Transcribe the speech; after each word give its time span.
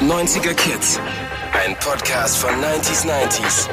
90er 0.00 0.54
Kids. 0.54 0.98
Ein 1.52 1.76
Podcast 1.78 2.38
von 2.38 2.48
90s 2.52 3.04
90s. 3.06 3.68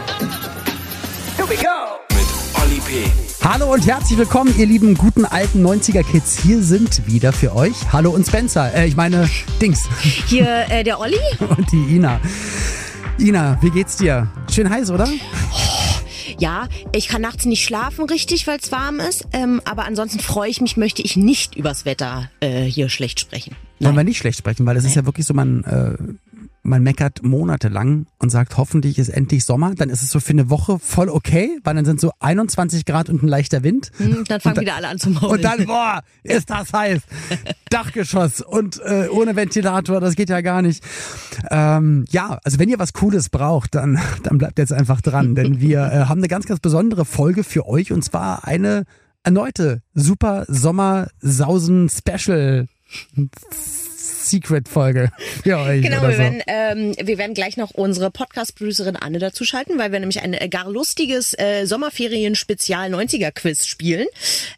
Here 1.37 1.47
we 1.47 1.55
go. 1.55 2.01
Mit 2.09 2.27
Olli 2.61 2.81
P. 2.81 3.09
Hallo 3.45 3.71
und 3.73 3.87
herzlich 3.87 4.19
willkommen, 4.19 4.53
ihr 4.57 4.65
lieben 4.65 4.95
guten 4.95 5.23
alten 5.23 5.65
90er 5.65 6.03
Kids. 6.03 6.37
Hier 6.39 6.61
sind 6.61 7.07
wieder 7.07 7.31
für 7.31 7.55
euch 7.55 7.75
Hallo 7.93 8.11
und 8.11 8.27
Spencer. 8.27 8.73
Äh, 8.73 8.87
ich 8.87 8.97
meine 8.97 9.29
Dings. 9.61 9.87
Hier 10.01 10.65
äh, 10.69 10.83
der 10.83 10.99
Olli. 10.99 11.15
Und 11.39 11.71
die 11.71 11.95
Ina. 11.95 12.19
Ina, 13.19 13.57
wie 13.61 13.69
geht's 13.69 13.95
dir? 13.95 14.27
Schön 14.53 14.69
heiß, 14.69 14.91
oder? 14.91 15.07
Ja, 16.39 16.67
ich 16.93 17.07
kann 17.07 17.21
nachts 17.21 17.45
nicht 17.45 17.63
schlafen 17.63 18.05
richtig, 18.05 18.45
weil 18.45 18.59
es 18.59 18.71
warm 18.71 18.99
ist. 18.99 19.27
Ähm, 19.33 19.61
aber 19.65 19.85
ansonsten 19.85 20.19
freue 20.19 20.49
ich 20.49 20.61
mich, 20.61 20.77
möchte 20.77 21.01
ich 21.01 21.17
nicht 21.17 21.55
übers 21.55 21.85
Wetter 21.85 22.29
äh, 22.41 22.63
hier 22.63 22.89
schlecht 22.89 23.19
sprechen. 23.19 23.55
Wollen 23.79 23.95
wir 23.95 24.03
nicht 24.03 24.17
schlecht 24.17 24.39
sprechen, 24.39 24.65
weil 24.65 24.77
es 24.77 24.85
ist 24.85 24.95
ja 24.95 25.05
wirklich 25.05 25.25
so, 25.25 25.33
man, 25.33 25.63
äh, 25.63 25.95
man 26.67 26.83
meckert 26.83 27.23
monatelang 27.23 28.05
und 28.19 28.29
sagt, 28.29 28.57
hoffentlich 28.57 28.99
ist 28.99 29.07
endlich 29.09 29.45
Sommer. 29.45 29.73
Dann 29.73 29.89
ist 29.89 30.03
es 30.03 30.11
so 30.11 30.19
für 30.19 30.33
eine 30.33 30.49
Woche 30.49 30.79
voll 30.79 31.07
okay, 31.09 31.57
weil 31.63 31.75
dann 31.75 31.85
sind 31.85 32.01
so 32.01 32.11
21 32.19 32.83
Grad 32.85 33.09
und 33.09 33.23
ein 33.23 33.27
leichter 33.27 33.63
Wind. 33.63 33.89
Hm, 33.97 34.25
dann 34.27 34.41
fangen 34.41 34.59
wieder 34.59 34.75
alle 34.75 34.89
an 34.89 34.99
zu 34.99 35.09
maulen. 35.09 35.31
Und 35.31 35.43
dann, 35.43 35.65
boah, 35.65 36.03
ist 36.23 36.49
das 36.49 36.73
heiß. 36.73 37.01
Dachgeschoss 37.69 38.41
und 38.41 38.81
äh, 38.83 39.07
ohne 39.09 39.37
Ventilator, 39.37 40.01
das 40.01 40.15
geht 40.15 40.29
ja 40.29 40.41
gar 40.41 40.61
nicht. 40.61 40.83
Ähm, 41.49 42.03
ja, 42.09 42.37
also 42.43 42.59
wenn 42.59 42.67
ihr 42.69 42.77
was 42.79 42.91
Cooles 42.93 43.29
braucht, 43.29 43.75
dann, 43.75 43.97
dann 44.23 44.37
bleibt 44.37 44.59
jetzt 44.59 44.73
einfach 44.73 44.99
dran, 45.01 45.35
denn 45.35 45.61
wir 45.61 45.79
äh, 45.79 46.03
haben 46.05 46.19
eine 46.19 46.27
ganz, 46.27 46.47
ganz 46.47 46.59
besondere 46.59 47.05
Folge 47.05 47.45
für 47.45 47.65
euch 47.65 47.93
und 47.93 48.03
zwar 48.03 48.45
eine 48.45 48.83
erneute 49.23 49.81
super 49.93 50.43
Sommer-Sausen-Special. 50.47 52.67
Secret-Folge 54.29 55.11
für 55.43 55.57
euch. 55.57 55.81
Genau, 55.81 56.01
wir 56.03 56.13
so. 56.13 56.17
werden, 56.17 56.41
ähm, 56.47 56.95
wir 57.01 57.17
werden 57.17 57.33
gleich 57.33 57.57
noch 57.57 57.71
unsere 57.71 58.11
Podcast-Producerin 58.11 58.95
Anne 58.95 59.19
dazu 59.19 59.45
schalten, 59.45 59.77
weil 59.77 59.91
wir 59.91 59.99
nämlich 59.99 60.21
ein 60.21 60.33
äh, 60.33 60.49
gar 60.49 60.69
lustiges 60.69 61.37
äh, 61.37 61.65
Sommerferien-Spezial-90er-Quiz 61.65 63.65
spielen. 63.65 64.07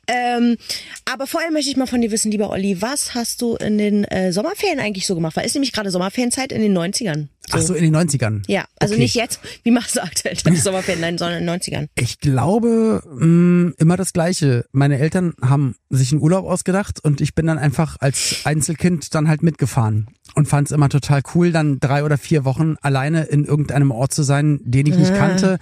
Ähm, 0.07 0.57
aber 1.05 1.27
vorher 1.27 1.51
möchte 1.51 1.69
ich 1.69 1.77
mal 1.77 1.87
von 1.87 2.01
dir 2.01 2.11
wissen, 2.11 2.31
lieber 2.31 2.49
Olli, 2.49 2.81
was 2.81 3.15
hast 3.15 3.41
du 3.41 3.55
in 3.55 3.77
den 3.77 4.03
äh, 4.05 4.31
Sommerferien 4.31 4.79
eigentlich 4.79 5.05
so 5.05 5.15
gemacht? 5.15 5.35
Weil 5.35 5.45
ist 5.45 5.55
nämlich 5.55 5.73
gerade 5.73 5.91
Sommerferienzeit 5.91 6.51
in 6.51 6.61
den 6.61 6.77
90ern. 6.77 7.27
Ach 7.51 7.61
so, 7.61 7.73
in 7.73 7.83
den 7.83 7.95
90ern. 7.95 8.43
Ja, 8.47 8.65
also 8.79 8.93
Okay. 8.93 9.03
nicht 9.03 9.15
jetzt, 9.15 9.39
wie 9.63 9.75
aktuell 9.77 10.35
deine 10.43 10.57
Sommerferien, 10.61 11.01
nein, 11.01 11.17
sondern 11.17 11.39
in 11.41 11.47
den 11.47 11.59
90ern. 11.59 11.87
Ich 11.95 12.19
glaube 12.19 13.01
mh, 13.05 13.73
immer 13.77 13.97
das 13.97 14.13
Gleiche. 14.13 14.65
Meine 14.71 14.99
Eltern 14.99 15.33
haben 15.41 15.75
sich 15.89 16.11
einen 16.11 16.21
Urlaub 16.21 16.45
ausgedacht 16.45 17.03
und 17.03 17.21
ich 17.21 17.35
bin 17.35 17.47
dann 17.47 17.57
einfach 17.57 17.97
als 17.99 18.41
Einzelkind 18.43 19.13
dann 19.15 19.27
halt 19.27 19.43
mitgefahren 19.43 20.07
und 20.35 20.47
fand 20.47 20.67
es 20.67 20.71
immer 20.71 20.89
total 20.89 21.21
cool, 21.33 21.51
dann 21.51 21.79
drei 21.79 22.03
oder 22.03 22.17
vier 22.17 22.45
Wochen 22.45 22.75
alleine 22.81 23.23
in 23.23 23.45
irgendeinem 23.45 23.91
Ort 23.91 24.13
zu 24.13 24.23
sein, 24.23 24.59
den 24.63 24.85
ich 24.87 24.95
nicht 24.95 25.13
kannte. 25.15 25.59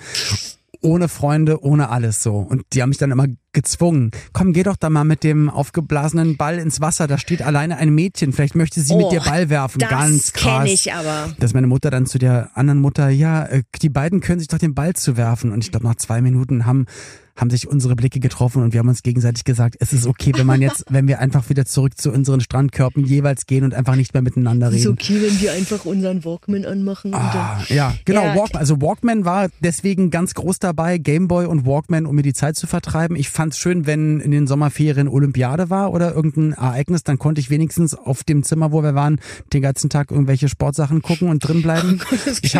Ohne 0.81 1.07
Freunde, 1.07 1.63
ohne 1.63 1.89
alles 1.89 2.21
so. 2.23 2.37
Und 2.37 2.63
die 2.73 2.81
haben 2.81 2.89
mich 2.89 2.97
dann 2.97 3.11
immer 3.11 3.27
gezwungen. 3.53 4.11
Komm, 4.33 4.53
geh 4.53 4.63
doch 4.63 4.75
da 4.75 4.89
mal 4.89 5.03
mit 5.03 5.23
dem 5.23 5.49
aufgeblasenen 5.49 6.37
Ball 6.37 6.59
ins 6.59 6.79
Wasser. 6.81 7.07
Da 7.07 7.17
steht 7.17 7.41
alleine 7.41 7.77
ein 7.77 7.93
Mädchen. 7.93 8.33
Vielleicht 8.33 8.55
möchte 8.55 8.81
sie 8.81 8.95
mit 8.95 9.05
Oh, 9.07 9.09
dir 9.09 9.21
Ball 9.21 9.49
werfen. 9.49 9.79
das 9.79 9.89
Ganz 9.89 10.33
krass. 10.33 10.63
kenn 10.63 10.73
ich 10.73 10.93
aber. 10.93 11.33
Dass 11.39 11.53
meine 11.53 11.67
Mutter 11.67 11.89
dann 11.89 12.05
zu 12.05 12.19
der 12.19 12.51
anderen 12.55 12.79
Mutter, 12.79 13.09
ja, 13.09 13.45
äh, 13.45 13.63
die 13.81 13.89
beiden 13.89 14.19
können 14.21 14.39
sich 14.39 14.47
doch 14.47 14.59
den 14.59 14.75
Ball 14.75 14.93
zu 14.93 15.17
werfen. 15.17 15.51
Und 15.51 15.63
ich 15.63 15.71
glaube, 15.71 15.87
nach 15.87 15.95
zwei 15.95 16.21
Minuten 16.21 16.65
haben, 16.65 16.85
haben 17.37 17.49
sich 17.49 17.67
unsere 17.67 17.95
Blicke 17.95 18.19
getroffen 18.19 18.63
und 18.63 18.73
wir 18.73 18.79
haben 18.79 18.89
uns 18.89 19.03
gegenseitig 19.03 19.43
gesagt, 19.45 19.75
es 19.79 19.93
ist 19.93 20.07
okay, 20.07 20.33
wenn 20.35 20.47
man 20.47 20.61
jetzt, 20.61 20.85
wenn 20.89 21.07
wir 21.07 21.19
einfach 21.19 21.49
wieder 21.49 21.65
zurück 21.65 21.97
zu 21.97 22.11
unseren 22.11 22.41
Strandkörpen 22.41 23.05
jeweils 23.05 23.45
gehen 23.45 23.63
und 23.63 23.73
einfach 23.73 23.95
nicht 23.95 24.13
mehr 24.13 24.23
miteinander 24.23 24.71
reden. 24.71 24.91
okay, 24.91 25.21
wenn 25.21 25.39
wir 25.39 25.53
einfach 25.53 25.85
unseren 25.85 26.25
Walkman 26.25 26.65
anmachen 26.65 27.13
Ah, 27.13 27.63
ja, 27.69 27.93
genau. 28.05 28.23
Ja. 28.23 28.35
Walkman, 28.35 28.59
also 28.59 28.81
Walkman 28.81 29.23
war 29.23 29.49
deswegen 29.59 30.09
ganz 30.09 30.33
groß 30.33 30.59
dabei, 30.59 30.97
Gameboy 30.97 31.45
und 31.45 31.65
Walkman, 31.65 32.05
um 32.05 32.15
mir 32.15 32.23
die 32.23 32.33
Zeit 32.33 32.55
zu 32.55 32.65
vertreiben. 32.67 33.15
Ich 33.15 33.29
fand's 33.29 33.57
schön, 33.57 33.85
wenn 33.85 34.19
in 34.19 34.31
den 34.31 34.47
Sommerferien 34.47 35.07
Olympiade 35.07 35.69
war 35.69 35.93
oder 35.93 36.13
irgendein 36.13 36.53
Ereignis, 36.53 37.03
dann 37.03 37.19
konnte 37.19 37.39
ich 37.39 37.49
wenigstens 37.49 37.93
auf 37.93 38.23
dem 38.23 38.43
Zimmer, 38.43 38.71
wo 38.71 38.81
wir 38.81 38.95
waren, 38.95 39.19
den 39.53 39.61
ganzen 39.61 39.89
Tag 39.89 40.11
irgendwelche 40.11 40.49
Sportsachen 40.49 41.01
gucken 41.01 41.29
und 41.29 41.39
drin 41.39 41.61
bleiben. 41.61 41.99
das 42.25 42.41
ich 42.41 42.55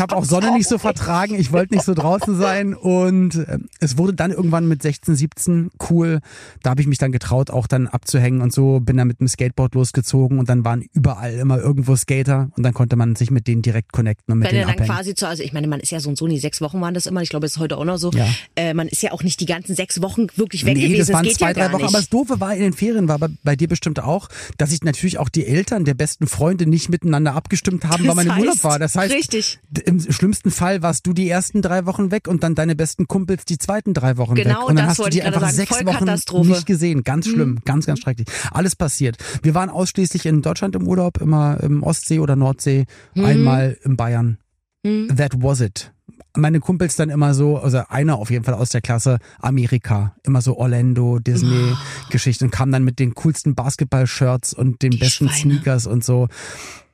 habe 0.00 0.12
hab 0.12 0.12
auch 0.12 0.24
Sonne 0.24 0.52
nicht 0.52 0.68
so 0.68 0.78
vertragen, 0.78 1.34
ich 1.34 1.52
wollte 1.52 1.74
nicht 1.74 1.84
so 1.84 1.94
draußen 1.94 2.36
sein 2.36 2.74
und 2.74 3.34
äh, 3.36 3.58
wurde 3.98 4.14
dann 4.14 4.30
irgendwann 4.30 4.66
mit 4.68 4.82
16, 4.82 5.14
17 5.16 5.70
cool. 5.90 6.20
Da 6.62 6.70
habe 6.70 6.80
ich 6.80 6.86
mich 6.86 6.98
dann 6.98 7.12
getraut, 7.12 7.50
auch 7.50 7.66
dann 7.66 7.86
abzuhängen 7.86 8.40
und 8.40 8.52
so, 8.52 8.80
bin 8.80 8.96
dann 8.96 9.08
mit 9.08 9.20
dem 9.20 9.28
Skateboard 9.28 9.74
losgezogen 9.74 10.38
und 10.38 10.48
dann 10.48 10.64
waren 10.64 10.82
überall 10.94 11.34
immer 11.34 11.58
irgendwo 11.58 11.96
Skater 11.96 12.50
und 12.56 12.62
dann 12.62 12.72
konnte 12.74 12.96
man 12.96 13.16
sich 13.16 13.30
mit 13.30 13.46
denen 13.46 13.62
direkt 13.62 13.92
connecten 13.92 14.32
und 14.32 14.38
mit 14.38 14.48
Wenn 14.48 14.54
denen 14.56 14.66
dann 14.68 14.74
abhängen. 14.76 14.90
quasi 14.94 15.14
zu, 15.14 15.26
also 15.28 15.42
ich 15.42 15.52
meine, 15.52 15.66
man 15.66 15.80
ist 15.80 15.90
ja 15.90 16.00
so 16.00 16.08
und 16.08 16.16
so, 16.16 16.26
die 16.26 16.38
sechs 16.38 16.60
Wochen 16.60 16.80
waren 16.80 16.94
das 16.94 17.06
immer, 17.06 17.22
ich 17.22 17.28
glaube, 17.28 17.46
es 17.46 17.52
ist 17.52 17.58
heute 17.58 17.76
auch 17.76 17.84
noch 17.84 17.96
so. 17.98 18.10
Ja. 18.12 18.26
Äh, 18.56 18.74
man 18.74 18.88
ist 18.88 19.02
ja 19.02 19.12
auch 19.12 19.22
nicht 19.22 19.40
die 19.40 19.46
ganzen 19.46 19.74
sechs 19.74 20.00
Wochen 20.00 20.26
wirklich 20.36 20.64
weg 20.64 20.76
Nee, 20.76 20.84
gewesen. 20.88 20.98
das 21.00 21.12
waren 21.12 21.24
geht 21.24 21.34
zwei, 21.38 21.48
ja 21.48 21.52
drei 21.54 21.72
Wochen. 21.72 21.82
nicht. 21.82 21.88
Aber 21.88 21.98
das 21.98 22.08
Doofe 22.08 22.40
war 22.40 22.54
in 22.54 22.60
den 22.62 22.72
Ferien, 22.72 23.08
war 23.08 23.18
bei, 23.18 23.28
bei 23.42 23.56
dir 23.56 23.68
bestimmt 23.68 24.00
auch, 24.00 24.28
dass 24.56 24.70
sich 24.70 24.82
natürlich 24.84 25.18
auch 25.18 25.28
die 25.28 25.46
Eltern 25.46 25.84
der 25.84 25.94
besten 25.94 26.26
Freunde 26.26 26.66
nicht 26.66 26.88
miteinander 26.88 27.34
abgestimmt 27.34 27.84
haben, 27.84 28.02
weil 28.06 28.14
Das 28.14 28.26
man 28.26 28.26
im 28.26 28.38
Urlaub 28.44 28.64
war. 28.64 28.78
Das 28.78 28.94
heißt, 28.94 29.14
richtig. 29.14 29.58
im 29.84 30.00
schlimmsten 30.00 30.50
Fall 30.50 30.82
warst 30.82 31.06
du 31.06 31.12
die 31.12 31.28
ersten 31.28 31.62
drei 31.62 31.86
Wochen 31.86 32.10
weg 32.10 32.28
und 32.28 32.42
dann 32.42 32.54
deine 32.54 32.74
besten 32.76 33.08
Kumpels 33.08 33.44
die 33.44 33.58
zweiten 33.58 33.87
drei 33.94 34.16
Wochen 34.16 34.36
weg. 34.36 34.44
Genau 34.44 34.66
Und 34.66 34.76
dann 34.76 34.84
das 34.84 34.90
hast 34.90 34.98
du 34.98 35.02
wollte 35.04 35.12
die 35.12 35.18
ich 35.18 35.24
gerade 35.24 35.36
einfach 35.36 35.48
sagen. 35.50 35.68
sechs 35.68 35.86
Wochen 36.30 36.48
nicht 36.48 36.66
gesehen. 36.66 37.02
Ganz 37.04 37.26
schlimm, 37.28 37.58
ganz, 37.64 37.86
ganz 37.86 38.00
schrecklich. 38.00 38.28
Alles 38.50 38.76
passiert. 38.76 39.16
Wir 39.42 39.54
waren 39.54 39.70
ausschließlich 39.70 40.26
in 40.26 40.42
Deutschland 40.42 40.74
im 40.76 40.86
Urlaub, 40.86 41.20
immer 41.20 41.58
im 41.62 41.82
Ostsee 41.82 42.18
oder 42.18 42.36
Nordsee, 42.36 42.86
einmal 43.14 43.76
in 43.84 43.96
Bayern. 43.96 44.38
That 44.84 45.42
was 45.42 45.60
it. 45.60 45.92
Meine 46.36 46.60
Kumpels 46.60 46.94
dann 46.96 47.10
immer 47.10 47.34
so, 47.34 47.58
also 47.58 47.82
einer 47.88 48.16
auf 48.18 48.30
jeden 48.30 48.44
Fall 48.44 48.54
aus 48.54 48.68
der 48.70 48.80
Klasse, 48.80 49.18
Amerika, 49.40 50.14
immer 50.22 50.40
so 50.40 50.56
Orlando, 50.56 51.18
Disney-Geschichten 51.18 52.44
und 52.44 52.50
kam 52.50 52.70
dann 52.70 52.84
mit 52.84 52.98
den 52.98 53.14
coolsten 53.14 53.54
Basketball-Shirts 53.54 54.54
und 54.54 54.82
den 54.82 54.92
Die 54.92 54.98
besten 54.98 55.28
Schweine. 55.28 55.54
Sneakers 55.54 55.86
und 55.86 56.04
so. 56.04 56.28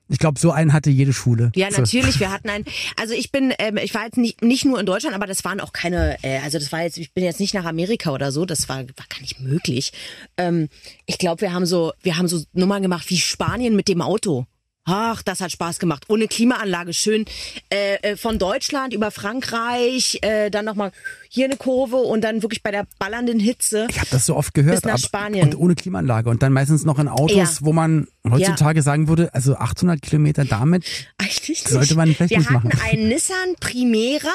Ich 0.08 0.18
glaube, 0.18 0.38
so 0.38 0.50
einen 0.50 0.72
hatte 0.72 0.90
jede 0.90 1.12
Schule. 1.12 1.50
Ja, 1.54 1.70
so. 1.70 1.80
natürlich. 1.80 2.20
Wir 2.20 2.30
hatten 2.32 2.48
einen. 2.50 2.64
Also 3.00 3.14
ich 3.14 3.32
bin, 3.32 3.52
ähm, 3.58 3.78
ich 3.78 3.94
war 3.94 4.04
jetzt 4.04 4.18
nicht 4.18 4.42
nicht 4.42 4.64
nur 4.64 4.78
in 4.78 4.86
Deutschland, 4.86 5.14
aber 5.14 5.26
das 5.26 5.44
waren 5.44 5.60
auch 5.60 5.72
keine. 5.72 6.22
Äh, 6.22 6.40
also 6.40 6.58
das 6.58 6.72
war 6.72 6.82
jetzt, 6.82 6.98
ich 6.98 7.12
bin 7.12 7.24
jetzt 7.24 7.40
nicht 7.40 7.54
nach 7.54 7.64
Amerika 7.64 8.10
oder 8.12 8.30
so. 8.30 8.44
Das 8.44 8.68
war 8.68 8.78
war 8.78 9.06
gar 9.08 9.20
nicht 9.20 9.40
möglich. 9.40 9.92
Ähm, 10.36 10.68
ich 11.06 11.18
glaube, 11.18 11.40
wir 11.40 11.52
haben 11.52 11.66
so, 11.66 11.92
wir 12.02 12.18
haben 12.18 12.28
so 12.28 12.42
Nummern 12.52 12.82
gemacht 12.82 13.08
wie 13.08 13.18
Spanien 13.18 13.76
mit 13.76 13.88
dem 13.88 14.02
Auto. 14.02 14.46
Ach, 14.86 15.22
das 15.22 15.40
hat 15.40 15.50
Spaß 15.50 15.78
gemacht. 15.78 16.04
Ohne 16.08 16.28
Klimaanlage, 16.28 16.92
schön 16.92 17.24
äh, 17.72 17.94
äh, 18.02 18.16
von 18.16 18.38
Deutschland 18.38 18.92
über 18.92 19.10
Frankreich, 19.10 20.18
äh, 20.22 20.50
dann 20.50 20.66
nochmal 20.66 20.92
hier 21.30 21.46
eine 21.46 21.56
Kurve 21.56 21.96
und 21.96 22.20
dann 22.22 22.42
wirklich 22.42 22.62
bei 22.62 22.70
der 22.70 22.86
ballernden 22.98 23.40
Hitze. 23.40 23.86
Ich 23.90 23.98
habe 23.98 24.08
das 24.10 24.26
so 24.26 24.36
oft 24.36 24.52
gehört. 24.52 24.82
Bis 24.82 24.84
nach 24.84 24.98
Spanien. 24.98 25.46
Und 25.48 25.56
ohne 25.58 25.74
Klimaanlage. 25.74 26.28
Und 26.28 26.42
dann 26.42 26.52
meistens 26.52 26.84
noch 26.84 26.98
in 26.98 27.08
Autos, 27.08 27.34
Ja. 27.36 27.48
wo 27.60 27.72
man 27.72 28.08
heutzutage 28.28 28.82
sagen 28.82 29.08
würde, 29.08 29.32
also 29.34 29.56
800 29.56 30.02
Kilometer 30.02 30.44
damit. 30.44 30.84
Eigentlich 31.18 31.48
nicht. 31.48 31.68
Sollte 31.68 31.94
man 31.94 32.14
vielleicht 32.14 32.30
Wir 32.30 32.38
nicht 32.38 32.50
hatten 32.50 32.68
machen. 32.68 32.80
einen 32.84 33.08
Nissan 33.08 33.54
Primera 33.60 34.28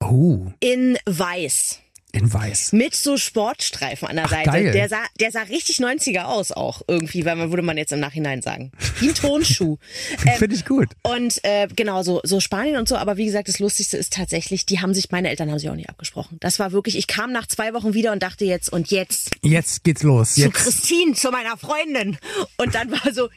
Oh, 0.00 0.46
in 0.60 0.96
Weiß. 1.06 1.78
In 2.18 2.32
weiß. 2.32 2.72
Mit 2.72 2.94
so 2.94 3.16
Sportstreifen 3.16 4.08
an 4.08 4.16
der 4.16 4.28
Seite. 4.28 4.50
geil. 4.50 4.72
Der 4.72 4.88
sah, 4.88 5.02
der 5.20 5.30
sah 5.32 5.42
richtig 5.42 5.76
90er 5.78 6.24
aus 6.24 6.52
auch 6.52 6.82
irgendwie, 6.88 7.24
weil 7.24 7.36
man 7.36 7.50
würde 7.50 7.62
man 7.62 7.76
jetzt 7.76 7.92
im 7.92 8.00
Nachhinein 8.00 8.42
sagen. 8.42 8.72
Wie 9.00 9.08
ein 9.08 9.14
Tonschuh. 9.14 9.78
ähm, 10.26 10.32
Finde 10.38 10.54
ich 10.56 10.64
gut. 10.64 10.88
und 11.02 11.42
äh, 11.44 11.68
genau, 11.74 12.02
so, 12.02 12.20
so 12.24 12.40
Spanien 12.40 12.76
und 12.76 12.88
so, 12.88 12.96
aber 12.96 13.16
wie 13.16 13.24
gesagt, 13.26 13.48
das 13.48 13.58
Lustigste 13.58 13.96
ist 13.96 14.12
tatsächlich, 14.12 14.66
die 14.66 14.80
haben 14.80 14.94
sich, 14.94 15.10
meine 15.10 15.28
Eltern 15.30 15.50
haben 15.50 15.58
sich 15.58 15.70
auch 15.70 15.74
nicht 15.74 15.88
abgesprochen. 15.88 16.36
Das 16.40 16.58
war 16.58 16.72
wirklich, 16.72 16.96
ich 16.96 17.06
kam 17.06 17.32
nach 17.32 17.46
zwei 17.46 17.74
Wochen 17.74 17.94
wieder 17.94 18.12
und 18.12 18.22
dachte 18.22 18.44
jetzt, 18.44 18.72
und 18.72 18.90
jetzt 18.90 19.30
Jetzt 19.42 19.84
geht's 19.84 20.02
los. 20.02 20.34
zu 20.34 20.42
Jetzt. 20.42 20.54
Christine, 20.54 21.14
zu 21.14 21.30
meiner 21.30 21.56
Freundin. 21.56 22.18
Und 22.56 22.74
dann 22.74 22.90
war 22.90 23.12
so, 23.12 23.28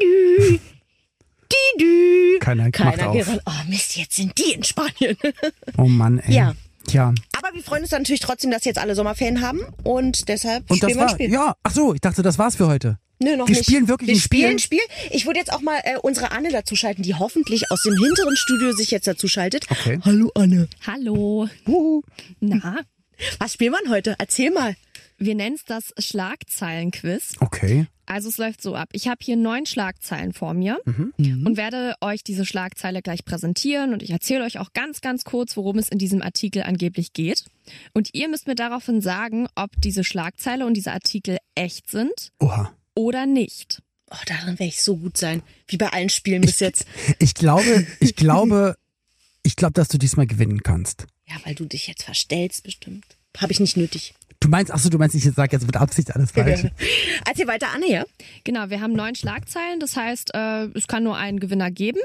Didü, 0.00 0.58
Didü. 1.78 2.38
Keiner 2.40 2.64
macht 2.64 2.72
Keiner 2.74 3.08
auf. 3.10 3.16
gerannt. 3.16 3.42
Oh 3.46 3.68
Mist, 3.68 3.96
jetzt 3.96 4.16
sind 4.16 4.36
die 4.38 4.52
in 4.52 4.62
Spanien. 4.64 5.16
Oh 5.76 5.84
Mann, 5.84 6.18
ey. 6.20 6.34
Ja. 6.34 6.54
Tja. 6.90 7.14
Aber 7.36 7.54
wir 7.54 7.62
freuen 7.62 7.82
uns 7.82 7.90
dann 7.90 8.02
natürlich 8.02 8.20
trotzdem, 8.20 8.50
dass 8.50 8.64
jetzt 8.64 8.78
alle 8.78 8.96
Sommerferien 8.96 9.40
haben 9.40 9.60
und 9.84 10.28
deshalb 10.28 10.68
Und 10.70 10.82
das 10.82 10.90
spielen 10.90 10.96
wir 10.98 11.02
ein 11.02 11.08
war, 11.08 11.14
Spiel. 11.14 11.32
ja, 11.32 11.54
ach 11.62 11.70
so, 11.72 11.94
ich 11.94 12.00
dachte, 12.00 12.22
das 12.22 12.36
war's 12.38 12.56
für 12.56 12.66
heute. 12.66 12.98
Nö, 13.22 13.36
noch 13.36 13.46
wir 13.46 13.54
nicht. 13.54 13.66
spielen 13.66 13.86
wirklich 13.86 14.08
wir 14.08 14.14
ein 14.16 14.18
Spiel. 14.20 14.38
spielen 14.40 14.52
ein 14.52 14.58
Spiel. 14.58 14.80
Ich 15.10 15.26
würde 15.26 15.38
jetzt 15.38 15.52
auch 15.52 15.60
mal 15.60 15.78
äh, 15.84 15.98
unsere 16.02 16.32
Anne 16.32 16.50
dazu 16.50 16.74
schalten, 16.74 17.02
die 17.02 17.14
hoffentlich 17.14 17.70
aus 17.70 17.82
dem 17.82 17.94
hinteren 17.96 18.36
Studio 18.36 18.72
sich 18.72 18.90
jetzt 18.90 19.06
dazu 19.06 19.28
schaltet. 19.28 19.66
Okay. 19.70 20.00
Hallo 20.04 20.32
Anne. 20.34 20.68
Hallo. 20.86 21.48
Uhu. 21.68 22.02
Na, 22.40 22.78
Was 23.38 23.52
spielen 23.52 23.72
wir 23.72 23.90
heute? 23.90 24.16
Erzähl 24.18 24.50
mal. 24.50 24.74
Wir 25.20 25.34
nennen 25.34 25.54
es 25.54 25.64
das 25.64 25.92
Schlagzeilenquiz. 25.98 27.34
Okay. 27.40 27.86
Also 28.06 28.28
es 28.28 28.38
läuft 28.38 28.60
so 28.60 28.74
ab. 28.74 28.88
Ich 28.92 29.06
habe 29.06 29.18
hier 29.22 29.36
neun 29.36 29.66
Schlagzeilen 29.66 30.32
vor 30.32 30.52
mir 30.52 30.80
und 31.16 31.56
werde 31.56 31.94
euch 32.00 32.24
diese 32.24 32.44
Schlagzeile 32.44 33.02
gleich 33.02 33.24
präsentieren 33.24 33.92
und 33.92 34.02
ich 34.02 34.10
erzähle 34.10 34.42
euch 34.44 34.58
auch 34.58 34.72
ganz, 34.72 35.00
ganz 35.00 35.22
kurz, 35.22 35.56
worum 35.56 35.78
es 35.78 35.88
in 35.88 35.98
diesem 35.98 36.20
Artikel 36.20 36.64
angeblich 36.64 37.12
geht. 37.12 37.44
Und 37.92 38.12
ihr 38.12 38.28
müsst 38.28 38.48
mir 38.48 38.56
daraufhin 38.56 39.00
sagen, 39.00 39.46
ob 39.54 39.70
diese 39.80 40.02
Schlagzeile 40.02 40.66
und 40.66 40.74
dieser 40.74 40.92
Artikel 40.92 41.36
echt 41.54 41.88
sind 41.88 42.32
Oha. 42.40 42.72
oder 42.96 43.26
nicht. 43.26 43.80
Oh, 44.10 44.16
darin 44.26 44.58
werde 44.58 44.64
ich 44.64 44.82
so 44.82 44.96
gut 44.96 45.16
sein. 45.16 45.42
Wie 45.68 45.76
bei 45.76 45.90
allen 45.90 46.08
Spielen 46.08 46.40
bis 46.40 46.58
jetzt. 46.58 46.86
Ich 47.20 47.34
glaube, 47.34 47.86
ich 48.00 48.16
glaube, 48.16 48.76
ich 49.44 49.54
glaube, 49.54 49.74
dass 49.74 49.86
du 49.86 49.98
diesmal 49.98 50.26
gewinnen 50.26 50.64
kannst. 50.64 51.06
Ja, 51.28 51.36
weil 51.44 51.54
du 51.54 51.64
dich 51.64 51.86
jetzt 51.86 52.02
verstellst, 52.02 52.64
bestimmt. 52.64 53.04
Habe 53.38 53.52
ich 53.52 53.60
nicht 53.60 53.76
nötig. 53.76 54.14
Du 54.50 54.56
meinst, 54.56 54.72
ach 54.72 54.80
so, 54.80 54.88
du 54.88 54.98
meinst, 54.98 55.14
ich 55.14 55.22
sage 55.22 55.52
jetzt 55.52 55.64
mit 55.64 55.76
Absicht 55.76 56.12
alles 56.12 56.32
falsch. 56.32 56.66
Erzähl 57.24 57.46
weiter, 57.46 57.68
Anne, 57.72 57.88
ja? 57.88 58.04
Genau, 58.42 58.68
wir 58.68 58.80
haben 58.80 58.94
neun 58.94 59.14
Schlagzeilen. 59.14 59.78
Das 59.78 59.96
heißt, 59.96 60.34
äh, 60.34 60.64
es 60.74 60.88
kann 60.88 61.04
nur 61.04 61.16
einen 61.16 61.38
Gewinner 61.38 61.70
geben. 61.70 62.00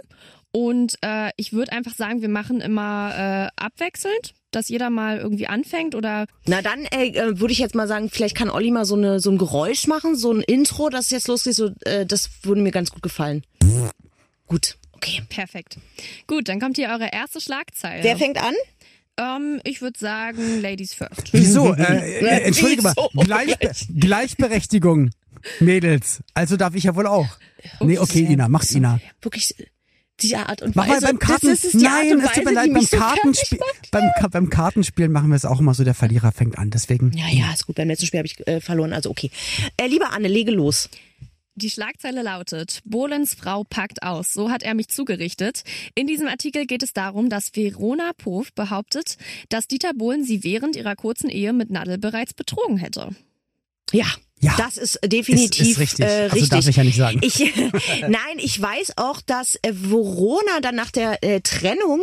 Und 0.51 0.95
äh, 1.01 1.31
ich 1.37 1.53
würde 1.53 1.71
einfach 1.71 1.95
sagen, 1.95 2.21
wir 2.21 2.29
machen 2.29 2.61
immer 2.61 3.49
äh, 3.49 3.49
abwechselnd, 3.59 4.35
dass 4.51 4.69
jeder 4.69 4.91
mal 4.91 5.17
irgendwie 5.17 5.47
anfängt 5.47 5.95
oder. 5.95 6.27
Na 6.45 6.61
dann 6.61 6.85
äh, 6.85 7.07
äh, 7.07 7.39
würde 7.39 7.51
ich 7.51 7.57
jetzt 7.57 7.73
mal 7.73 7.87
sagen, 7.87 8.11
vielleicht 8.11 8.35
kann 8.35 8.51
Olli 8.51 8.69
mal 8.69 8.85
so 8.85 8.95
eine 8.95 9.19
so 9.19 9.31
ein 9.31 9.39
Geräusch 9.39 9.87
machen, 9.87 10.15
so 10.15 10.31
ein 10.31 10.41
Intro, 10.41 10.89
das 10.89 11.09
jetzt 11.09 11.27
losgeht. 11.27 11.55
So, 11.55 11.71
äh, 11.81 12.05
das 12.05 12.29
würde 12.43 12.61
mir 12.61 12.71
ganz 12.71 12.91
gut 12.91 13.01
gefallen. 13.01 13.43
gut, 14.45 14.77
okay. 14.91 15.23
Perfekt. 15.29 15.79
Gut, 16.27 16.47
dann 16.47 16.59
kommt 16.59 16.77
hier 16.77 16.89
eure 16.89 17.09
erste 17.11 17.41
Schlagzeile. 17.41 18.03
Wer 18.03 18.17
fängt 18.17 18.37
an? 18.37 18.53
Ähm, 19.17 19.61
ich 19.63 19.81
würde 19.81 19.97
sagen, 19.97 20.61
Ladies 20.61 20.93
first. 20.93 21.31
Wieso? 21.31 21.73
Äh, 21.73 22.19
äh, 22.19 22.41
entschuldige 22.43 22.81
mal, 22.81 22.93
Gleichbe 23.13 23.71
Gleichberechtigung, 23.97 25.11
Mädels. 25.59 26.21
Also 26.33 26.57
darf 26.57 26.75
ich 26.75 26.83
ja 26.83 26.95
wohl 26.95 27.07
auch. 27.07 27.37
Nee, 27.79 27.97
okay, 27.97 28.27
Ina, 28.29 28.49
macht 28.49 28.71
Ina. 28.71 28.99
Wirklich 29.21 29.55
die 30.21 30.35
Art 30.35 30.61
und 30.61 30.75
Mach 30.75 30.87
Weise. 30.87 31.01
mal 31.01 31.07
beim 31.11 31.19
Karten. 31.19 31.47
das 31.47 31.63
ist 31.63 31.73
die 31.73 31.87
Art 31.87 32.05
Nein, 32.05 32.17
und 32.17 32.23
es 32.23 32.31
tut 32.31 32.45
mir 32.45 32.53
leid, 32.53 32.73
beim 32.73 32.83
so 32.83 32.97
Kartenspiel, 32.97 33.59
beim, 33.91 34.11
beim 34.31 34.49
Kartenspielen 34.49 35.11
machen 35.11 35.29
wir 35.29 35.35
es 35.35 35.45
auch 35.45 35.59
immer 35.59 35.73
so, 35.73 35.83
der 35.83 35.93
Verlierer 35.93 36.31
fängt 36.31 36.57
an. 36.57 36.69
Deswegen. 36.69 37.11
Ja, 37.17 37.27
ja, 37.27 37.51
ist 37.53 37.67
gut. 37.67 37.75
Beim 37.75 37.87
letzten 37.87 38.05
Spiel 38.05 38.19
habe 38.19 38.27
ich 38.27 38.47
äh, 38.47 38.61
verloren, 38.61 38.93
also 38.93 39.09
okay. 39.09 39.29
Äh, 39.77 39.87
liebe 39.87 40.09
Anne, 40.11 40.27
lege 40.27 40.51
los. 40.51 40.89
Die 41.57 41.69
Schlagzeile 41.69 42.21
lautet, 42.21 42.81
Bohlens 42.83 43.33
Frau 43.33 43.63
packt 43.63 44.03
aus. 44.03 44.33
So 44.33 44.49
hat 44.51 44.61
er 44.63 44.73
mich 44.73 44.89
zugerichtet. 44.89 45.63
In 45.95 46.05
diesem 46.05 46.27
Artikel 46.27 46.65
geht 46.65 46.83
es 46.83 46.91
darum, 46.91 47.29
dass 47.29 47.55
Verona 47.55 48.11
Pof 48.17 48.51
behauptet, 48.53 49.17
dass 49.47 49.67
Dieter 49.67 49.93
Bohlen 49.93 50.23
sie 50.25 50.43
während 50.43 50.75
ihrer 50.75 50.95
kurzen 50.97 51.29
Ehe 51.29 51.53
mit 51.53 51.69
Nadel 51.69 51.97
bereits 51.97 52.33
betrogen 52.33 52.77
hätte. 52.77 53.09
Ja. 53.93 54.05
Ja. 54.41 54.53
Das 54.57 54.77
ist 54.77 54.99
definitiv 55.05 55.61
Ist- 55.61 55.71
ist 55.71 55.79
richtig. 55.79 56.05
Äh, 56.05 56.09
Also 56.23 56.33
richtig. 56.35 56.49
darf 56.49 56.67
ich 56.67 56.75
ja 56.75 56.83
nicht 56.83 56.97
sagen. 56.97 57.19
Ich, 57.23 57.39
nein, 58.01 58.37
ich 58.37 58.61
weiß 58.61 58.97
auch, 58.97 59.21
dass 59.21 59.55
äh, 59.61 59.71
Verona 59.73 60.59
dann 60.61 60.75
nach 60.75 60.91
der 60.91 61.23
äh, 61.23 61.39
Trennung 61.39 62.01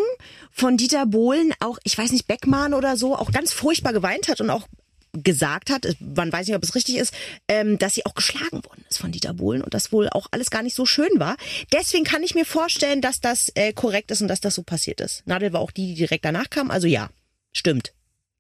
von 0.51 0.79
Dieter 0.79 1.05
Bohlen 1.05 1.53
auch, 1.61 1.79
ich 1.85 1.97
weiß 1.97 2.11
nicht, 2.11 2.27
Beckmann 2.27 2.73
oder 2.73 2.97
so, 2.97 3.15
auch 3.15 3.31
ganz 3.33 3.53
furchtbar 3.53 3.93
geweint 3.93 4.29
hat 4.29 4.41
und 4.41 4.49
auch 4.49 4.67
gesagt 5.13 5.71
hat, 5.71 5.87
äh, 5.87 5.95
man 6.01 6.33
weiß 6.33 6.47
nicht, 6.47 6.57
ob 6.57 6.63
es 6.63 6.75
richtig 6.75 6.97
ist, 6.97 7.15
ähm, 7.49 7.79
dass 7.79 7.95
sie 7.95 8.07
auch 8.07 8.15
geschlagen 8.15 8.65
worden 8.65 8.85
ist 8.89 8.99
von 8.99 9.13
Dieter 9.13 9.35
Bohlen 9.35 9.63
und 9.63 9.75
das 9.75 9.93
wohl 9.93 10.09
auch 10.09 10.27
alles 10.31 10.51
gar 10.51 10.63
nicht 10.63 10.75
so 10.75 10.87
schön 10.87 11.11
war. 11.17 11.37
Deswegen 11.73 12.05
kann 12.05 12.23
ich 12.23 12.35
mir 12.35 12.45
vorstellen, 12.45 13.01
dass 13.01 13.21
das 13.21 13.51
äh, 13.55 13.73
korrekt 13.73 14.11
ist 14.11 14.23
und 14.23 14.29
dass 14.29 14.41
das 14.41 14.55
so 14.55 14.63
passiert 14.63 15.01
ist. 15.01 15.27
Nadel 15.27 15.53
war 15.53 15.61
auch 15.61 15.71
die, 15.71 15.89
die 15.89 15.95
direkt 15.95 16.25
danach 16.25 16.51
kam, 16.51 16.71
also 16.71 16.87
ja, 16.87 17.11
stimmt. 17.53 17.93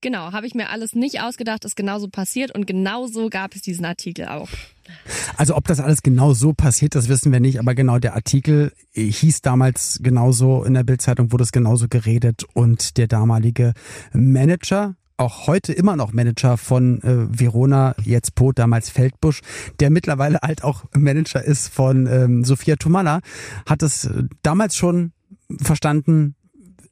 Genau, 0.03 0.33
habe 0.33 0.49
ich 0.49 0.55
mir 0.55 0.69
alles 0.71 0.97
nicht 0.97 1.21
ausgedacht, 1.21 1.65
ist 1.65 1.77
genauso 1.77 2.09
passiert 2.09 2.53
und 2.53 2.67
genauso 2.67 3.29
gab 3.29 3.55
es 3.55 3.63
diesen 3.63 3.85
Artikel 3.85 4.27
auch. 4.27 4.49
Also 5.37 5.57
ob 5.57 5.69
das 5.69 5.79
alles 5.79 6.03
genau 6.03 6.35
so 6.35 6.55
passiert, 6.55 6.97
das 6.97 7.09
wissen 7.09 7.31
wir 7.31 7.39
nicht, 7.39 7.61
aber 7.61 7.77
genau 7.77 8.01
der 8.01 8.15
Artikel 8.15 8.73
hieß 8.95 9.43
damals 9.43 10.01
genauso 10.03 10.65
in 10.65 10.75
der 10.75 10.83
Bildzeitung 10.83 11.31
wurde 11.31 11.45
es 11.45 11.53
genauso 11.53 11.87
geredet 11.87 12.43
und 12.53 12.97
der 12.97 13.07
damalige 13.07 13.75
Manager 14.13 14.97
auch 15.17 15.47
heute 15.47 15.73
immer 15.73 15.97
noch 15.97 16.12
Manager 16.12 16.56
von 16.56 17.00
äh, 17.03 17.38
Verona, 17.38 17.94
jetzt 18.03 18.35
Pot, 18.35 18.59
damals 18.59 18.91
Feldbusch, 18.91 19.41
der 19.81 19.91
mittlerweile 19.91 20.38
halt 20.43 20.64
auch 20.64 20.85
Manager 20.94 21.43
ist 21.43 21.69
von 21.69 22.06
ähm, 22.06 22.44
Sophia 22.44 22.76
Tomalla, 22.76 23.20
hat 23.67 23.82
es 23.82 24.05
äh, 24.05 24.25
damals 24.43 24.76
schon 24.76 25.12
verstanden, 25.61 26.35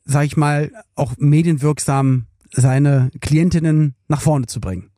sag 0.05 0.25
ich 0.25 0.37
mal, 0.37 0.71
auch 0.95 1.15
medienwirksam 1.19 2.27
seine 2.53 3.11
Klientinnen 3.21 3.95
nach 4.09 4.21
vorne 4.21 4.47
zu 4.47 4.61
bringen. 4.61 4.91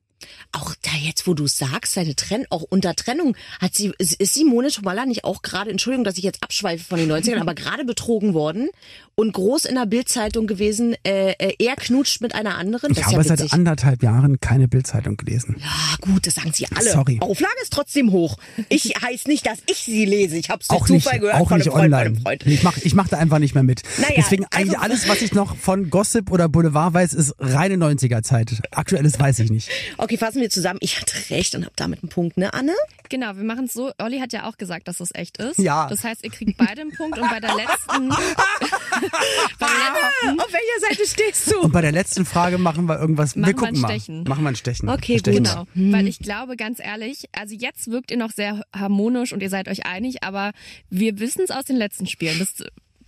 Auch 0.52 0.74
jetzt, 1.02 1.26
wo 1.26 1.34
du 1.34 1.46
sagst, 1.46 1.94
seine 1.94 2.14
Trennung, 2.16 2.46
auch 2.50 2.62
unter 2.62 2.94
Trennung, 2.94 3.36
hat 3.60 3.74
sie, 3.74 3.92
ist 3.98 4.34
Simone 4.34 4.68
Tomalla 4.68 5.06
nicht 5.06 5.24
auch 5.24 5.42
gerade, 5.42 5.70
Entschuldigung, 5.70 6.04
dass 6.04 6.18
ich 6.18 6.24
jetzt 6.24 6.42
abschweife 6.42 6.84
von 6.84 6.98
den 6.98 7.10
90ern, 7.10 7.40
aber 7.40 7.54
gerade 7.54 7.84
betrogen 7.84 8.34
worden 8.34 8.68
und 9.14 9.32
groß 9.32 9.66
in 9.66 9.74
der 9.74 9.86
Bildzeitung 9.86 10.46
gewesen, 10.46 10.94
äh, 11.04 11.32
äh, 11.32 11.54
er 11.58 11.76
knutscht 11.76 12.20
mit 12.22 12.34
einer 12.34 12.56
anderen. 12.56 12.92
Ich 12.92 12.98
Das 12.98 13.08
ist 13.08 13.12
habe 13.12 13.24
ja 13.28 13.36
seit 13.36 13.52
anderthalb 13.52 14.02
Jahren 14.02 14.40
keine 14.40 14.68
Bildzeitung 14.68 15.16
gelesen. 15.16 15.56
Ja, 15.60 15.96
gut, 16.00 16.26
das 16.26 16.34
sagen 16.34 16.52
sie 16.52 16.66
alle. 16.74 16.90
Sorry. 16.90 17.18
Auflage 17.20 17.54
ist 17.62 17.72
trotzdem 17.72 18.12
hoch. 18.12 18.38
Ich 18.68 18.94
heißt 19.02 19.28
nicht, 19.28 19.46
dass 19.46 19.58
ich 19.66 19.78
sie 19.78 20.04
lese. 20.04 20.36
Ich 20.36 20.48
habe 20.48 20.62
es 20.62 20.68
durch 20.68 20.84
Zufall 20.86 21.18
gehört 21.18 21.36
auch 21.36 21.48
von 21.48 21.58
nicht 21.58 21.68
Freund, 21.68 21.92
online. 21.94 22.38
Ich 22.44 22.62
mach, 22.62 22.76
ich 22.78 22.94
mach 22.94 23.08
da 23.08 23.18
einfach 23.18 23.38
nicht 23.38 23.54
mehr 23.54 23.62
mit. 23.62 23.82
Naja, 23.98 24.14
Deswegen 24.16 24.46
eigentlich 24.50 24.78
also- 24.78 24.82
alles, 24.82 25.08
was 25.08 25.22
ich 25.22 25.34
noch 25.34 25.56
von 25.56 25.90
Gossip 25.90 26.30
oder 26.30 26.48
Boulevard 26.48 26.94
weiß, 26.94 27.12
ist 27.12 27.34
reine 27.38 27.76
90er 27.76 28.22
Zeit. 28.22 28.62
Aktuelles 28.70 29.18
weiß 29.20 29.40
ich 29.40 29.50
nicht. 29.50 29.68
Okay, 29.98 30.16
fassen 30.16 30.40
wir 30.40 30.50
zusammen. 30.50 30.78
Ich 30.82 30.91
hatte 31.00 31.30
recht 31.30 31.54
und 31.54 31.64
habe 31.64 31.74
damit 31.76 32.02
einen 32.02 32.10
Punkt, 32.10 32.36
ne, 32.36 32.52
Anne? 32.54 32.74
Genau, 33.08 33.36
wir 33.36 33.44
machen 33.44 33.66
es 33.66 33.72
so. 33.72 33.92
Olli 33.98 34.18
hat 34.20 34.32
ja 34.32 34.48
auch 34.48 34.56
gesagt, 34.56 34.88
dass 34.88 35.00
es 35.00 35.10
echt 35.14 35.36
ist. 35.38 35.58
Ja. 35.58 35.86
Das 35.88 36.02
heißt, 36.04 36.24
ihr 36.24 36.30
kriegt 36.30 36.56
beide 36.56 36.80
einen 36.82 36.92
Punkt 36.92 37.18
und 37.18 37.28
bei 37.30 37.40
der 37.40 37.54
letzten, 37.54 38.08
bei 39.58 39.66
der 39.66 39.92
letzten 40.28 40.40
Auf 40.40 40.52
welcher 40.52 40.88
Seite 40.88 41.08
stehst 41.08 41.50
du? 41.50 41.60
Und 41.60 41.72
bei 41.72 41.80
der 41.82 41.92
letzten 41.92 42.24
Frage 42.24 42.58
machen 42.58 42.86
wir 42.86 42.98
irgendwas. 42.98 43.36
Machen 43.36 43.42
wir 43.42 43.46
wir 43.48 43.54
gucken 43.54 43.76
ein 43.76 43.80
mal. 43.80 43.88
Stechen. 43.88 44.24
Machen 44.24 44.44
wir 44.44 44.48
ein 44.48 44.56
Stechen. 44.56 44.88
Okay, 44.88 45.12
Wir 45.14 45.18
stechen 45.20 45.44
gut. 45.44 45.54
mal. 45.54 45.66
Genau, 45.74 45.92
weil 45.96 46.08
ich 46.08 46.18
glaube, 46.18 46.56
ganz 46.56 46.78
ehrlich, 46.80 47.24
also 47.32 47.54
jetzt 47.54 47.90
wirkt 47.90 48.10
ihr 48.10 48.16
noch 48.16 48.30
sehr 48.32 48.64
harmonisch 48.74 49.32
und 49.32 49.42
ihr 49.42 49.50
seid 49.50 49.68
euch 49.68 49.86
einig, 49.86 50.22
aber 50.22 50.52
wir 50.90 51.18
wissen 51.18 51.42
es 51.44 51.50
aus 51.50 51.64
den 51.64 51.76
letzten 51.76 52.06
Spielen. 52.06 52.38
Das 52.38 52.54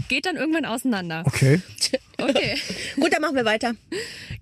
geht 0.09 0.27
dann 0.27 0.37
irgendwann 0.37 0.65
auseinander. 0.65 1.23
Okay. 1.27 1.61
Okay, 2.19 2.57
Gut, 2.97 3.13
dann 3.13 3.21
machen 3.23 3.37
wir 3.37 3.45
weiter. 3.45 3.75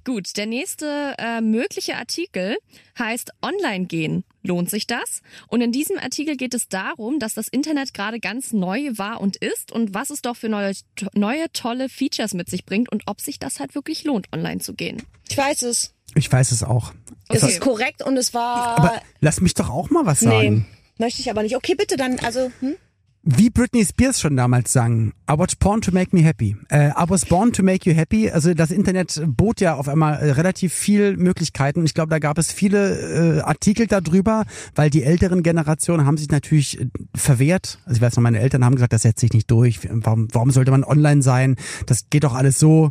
gut. 0.04 0.36
Der 0.36 0.46
nächste 0.46 1.14
äh, 1.18 1.40
mögliche 1.40 1.96
Artikel 1.96 2.56
heißt 2.98 3.30
Online 3.42 3.86
gehen. 3.86 4.24
Lohnt 4.42 4.68
sich 4.70 4.86
das? 4.86 5.22
Und 5.48 5.60
in 5.60 5.70
diesem 5.72 5.98
Artikel 5.98 6.36
geht 6.36 6.52
es 6.54 6.68
darum, 6.68 7.18
dass 7.18 7.34
das 7.34 7.48
Internet 7.48 7.94
gerade 7.94 8.18
ganz 8.20 8.52
neu 8.52 8.90
war 8.96 9.20
und 9.20 9.36
ist 9.36 9.70
und 9.72 9.94
was 9.94 10.10
es 10.10 10.20
doch 10.22 10.36
für 10.36 10.48
neue, 10.48 10.72
neue 11.14 11.50
tolle 11.52 11.88
Features 11.88 12.34
mit 12.34 12.50
sich 12.50 12.64
bringt 12.66 12.90
und 12.90 13.04
ob 13.06 13.20
sich 13.20 13.38
das 13.38 13.60
halt 13.60 13.74
wirklich 13.74 14.04
lohnt, 14.04 14.26
online 14.32 14.60
zu 14.60 14.74
gehen. 14.74 15.02
Ich 15.30 15.36
weiß 15.38 15.62
es. 15.62 15.94
Ich 16.14 16.30
weiß 16.30 16.50
es 16.52 16.62
auch. 16.62 16.92
Es 17.28 17.42
Okay. 17.42 17.52
ist 17.52 17.60
korrekt 17.60 18.02
und 18.02 18.16
es 18.16 18.34
war. 18.34 18.78
Aber 18.78 19.02
lass 19.20 19.40
mich 19.40 19.54
doch 19.54 19.70
auch 19.70 19.88
mal 19.90 20.04
was 20.04 20.20
nee, 20.22 20.28
sagen. 20.30 20.66
möchte 20.98 21.20
ich 21.20 21.30
aber 21.30 21.42
nicht. 21.42 21.56
Okay, 21.56 21.74
bitte 21.74 21.96
dann, 21.96 22.18
also, 22.18 22.50
hm? 22.60 22.76
Wie 23.24 23.50
Britney 23.50 23.84
Spears 23.84 24.20
schon 24.20 24.36
damals 24.36 24.72
sang, 24.72 25.12
I 25.30 25.38
was 25.38 25.54
born 25.54 25.80
to 25.82 25.92
make 25.92 26.14
me 26.14 26.24
happy. 26.24 26.56
Äh, 26.70 26.88
I 26.88 27.04
was 27.08 27.24
born 27.24 27.52
to 27.52 27.62
make 27.62 27.88
you 27.88 27.94
happy. 27.96 28.28
Also 28.28 28.52
das 28.52 28.72
Internet 28.72 29.22
bot 29.24 29.60
ja 29.60 29.76
auf 29.76 29.88
einmal 29.88 30.18
äh, 30.18 30.32
relativ 30.32 30.72
viel 30.72 31.16
Möglichkeiten. 31.16 31.84
Ich 31.84 31.94
glaube, 31.94 32.10
da 32.10 32.18
gab 32.18 32.36
es 32.38 32.50
viele 32.50 33.38
äh, 33.38 33.40
Artikel 33.42 33.86
darüber, 33.86 34.44
weil 34.74 34.90
die 34.90 35.04
älteren 35.04 35.44
Generationen 35.44 36.04
haben 36.04 36.16
sich 36.16 36.30
natürlich 36.30 36.80
äh, 36.80 36.86
verwehrt. 37.14 37.78
Also 37.84 37.98
ich 37.98 38.02
weiß 38.02 38.16
noch, 38.16 38.24
meine 38.24 38.40
Eltern 38.40 38.64
haben 38.64 38.74
gesagt, 38.74 38.92
das 38.92 39.02
setzt 39.02 39.20
sich 39.20 39.32
nicht 39.32 39.48
durch. 39.48 39.78
Warum, 39.88 40.26
warum 40.32 40.50
sollte 40.50 40.72
man 40.72 40.82
online 40.82 41.22
sein? 41.22 41.54
Das 41.86 42.10
geht 42.10 42.24
doch 42.24 42.34
alles 42.34 42.58
so. 42.58 42.90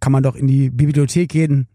Kann 0.00 0.12
man 0.12 0.22
doch 0.22 0.36
in 0.36 0.46
die 0.46 0.68
Bibliothek 0.68 1.30
gehen, 1.30 1.66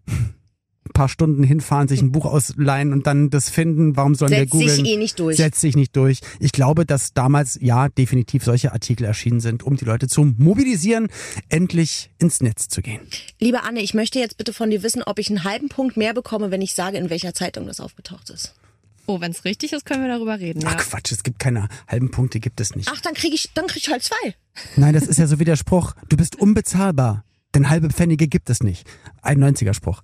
ein 0.87 0.93
paar 0.93 1.09
Stunden 1.09 1.43
hinfahren, 1.43 1.87
sich 1.87 2.01
ein 2.01 2.11
Buch 2.11 2.25
ausleihen 2.25 2.93
und 2.93 3.07
dann 3.07 3.29
das 3.29 3.49
finden. 3.49 3.95
Warum 3.95 4.15
sollen 4.15 4.31
wir 4.31 4.39
Setzt 4.39 4.51
googeln? 4.51 4.69
sich 4.69 4.85
eh 4.85 4.97
nicht 4.97 5.19
durch. 5.19 5.37
setzt 5.37 5.61
sich 5.61 5.75
nicht 5.75 5.95
durch. 5.95 6.19
Ich 6.39 6.51
glaube, 6.51 6.85
dass 6.85 7.13
damals 7.13 7.57
ja 7.61 7.89
definitiv 7.89 8.43
solche 8.43 8.71
Artikel 8.73 9.03
erschienen 9.05 9.39
sind, 9.39 9.63
um 9.63 9.75
die 9.77 9.85
Leute 9.85 10.07
zu 10.07 10.23
mobilisieren, 10.37 11.07
endlich 11.49 12.09
ins 12.19 12.41
Netz 12.41 12.67
zu 12.67 12.81
gehen. 12.81 13.01
Liebe 13.39 13.63
Anne, 13.63 13.81
ich 13.81 13.93
möchte 13.93 14.19
jetzt 14.19 14.37
bitte 14.37 14.53
von 14.53 14.69
dir 14.69 14.83
wissen, 14.83 15.03
ob 15.03 15.19
ich 15.19 15.29
einen 15.29 15.43
halben 15.43 15.69
Punkt 15.69 15.97
mehr 15.97 16.13
bekomme, 16.13 16.51
wenn 16.51 16.61
ich 16.61 16.73
sage, 16.73 16.97
in 16.97 17.09
welcher 17.09 17.33
Zeitung 17.33 17.67
das 17.67 17.79
aufgetaucht 17.79 18.29
ist. 18.29 18.53
Oh, 19.09 19.21
wenn 19.21 19.31
es 19.31 19.45
richtig 19.45 19.71
ist, 19.71 19.85
können 19.85 20.01
wir 20.01 20.09
darüber 20.09 20.37
reden. 20.39 20.63
Ach 20.65 20.71
Ja. 20.73 20.77
Quatsch, 20.77 21.13
es 21.13 21.23
gibt 21.23 21.39
keine 21.39 21.69
halben 21.87 22.11
Punkte, 22.11 22.41
gibt 22.41 22.59
es 22.59 22.75
nicht. 22.75 22.89
Ach, 22.93 22.99
dann 22.99 23.13
kriege 23.13 23.35
ich, 23.35 23.51
dann 23.53 23.65
krieg 23.67 23.83
ich 23.85 23.89
halt 23.91 24.03
zwei. 24.03 24.35
Nein, 24.75 24.93
das 24.93 25.03
ist 25.07 25.17
ja 25.17 25.27
so 25.27 25.39
wie 25.39 25.45
der 25.45 25.55
Spruch, 25.55 25.93
du 26.09 26.17
bist 26.17 26.35
unbezahlbar, 26.35 27.23
denn 27.55 27.69
halbe 27.69 27.89
Pfennige 27.89 28.27
gibt 28.27 28.49
es 28.49 28.61
nicht. 28.61 28.85
Ein 29.21 29.41
90er 29.41 29.73
Spruch. 29.73 30.01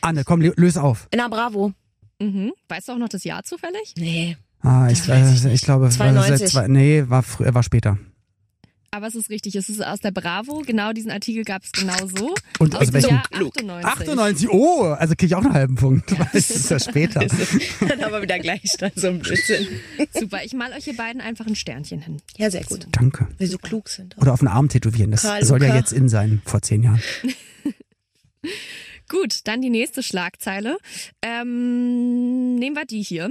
Anne, 0.00 0.24
komm, 0.24 0.40
lö- 0.40 0.54
löse 0.56 0.82
auf. 0.82 1.08
Na, 1.14 1.28
bravo. 1.28 1.72
Mhm. 2.18 2.52
Weißt 2.68 2.88
du 2.88 2.92
auch 2.92 2.98
noch 2.98 3.08
das 3.08 3.24
Jahr 3.24 3.42
zufällig? 3.44 3.94
Nee. 3.98 4.36
Ah, 4.60 4.88
ich, 4.90 5.00
ich 5.00 5.08
äh, 5.08 5.20
nicht. 5.30 5.44
ich 5.44 5.62
glaube, 5.62 5.82
war 5.82 5.88
das 5.88 5.96
92. 5.96 6.38
seit 6.38 6.48
zwei, 6.50 6.68
nee, 6.68 7.04
war, 7.08 7.22
frü- 7.22 7.52
war 7.52 7.62
später. 7.62 7.98
Aber 8.94 9.06
es 9.06 9.14
ist 9.14 9.30
richtig, 9.30 9.56
es 9.56 9.70
ist 9.70 9.82
aus 9.82 10.00
der 10.00 10.10
Bravo. 10.10 10.62
Genau 10.66 10.92
diesen 10.92 11.10
Artikel 11.10 11.44
gab 11.44 11.62
es 11.64 11.72
genau 11.72 11.96
so. 12.14 12.34
Und 12.58 12.74
aus 12.74 12.82
aus 12.82 12.86
dem 12.88 12.94
welchem 12.94 13.14
Jahr 13.14 13.22
Klug. 13.30 13.56
98. 13.56 13.88
98, 13.90 14.50
oh, 14.50 14.82
also 14.82 15.14
kriege 15.14 15.26
ich 15.26 15.34
auch 15.34 15.44
einen 15.44 15.54
halben 15.54 15.74
Punkt. 15.76 16.14
Das 16.34 16.50
ist 16.50 16.70
ja 16.70 16.78
später. 16.78 17.20
dann 17.80 18.02
haben 18.02 18.12
wir 18.12 18.20
wieder 18.20 18.38
gleich 18.38 18.62
dann 18.78 18.92
so 18.94 19.08
ein 19.08 19.20
bisschen. 19.20 19.66
Super, 20.12 20.44
ich 20.44 20.52
mal 20.52 20.72
euch 20.74 20.84
hier 20.84 20.94
beiden 20.94 21.22
einfach 21.22 21.46
ein 21.46 21.56
Sternchen 21.56 22.02
hin. 22.02 22.18
Ja, 22.36 22.50
sehr 22.50 22.64
gut. 22.64 22.86
Danke. 22.92 23.28
Weil 23.38 23.46
sie 23.46 23.52
so 23.52 23.58
klug 23.58 23.88
sind. 23.88 24.14
Oder 24.18 24.34
auf 24.34 24.40
den 24.40 24.48
Arm 24.48 24.68
tätowieren. 24.68 25.10
Das 25.10 25.22
Karl 25.22 25.42
soll 25.42 25.62
ja 25.62 25.68
Luca. 25.68 25.78
jetzt 25.78 25.92
in 25.94 26.10
sein, 26.10 26.42
vor 26.44 26.60
zehn 26.60 26.82
Jahren. 26.82 27.00
Gut, 29.12 29.40
dann 29.44 29.60
die 29.60 29.68
nächste 29.68 30.02
Schlagzeile. 30.02 30.78
Ähm, 31.20 32.54
nehmen 32.54 32.74
wir 32.74 32.86
die 32.86 33.02
hier. 33.02 33.30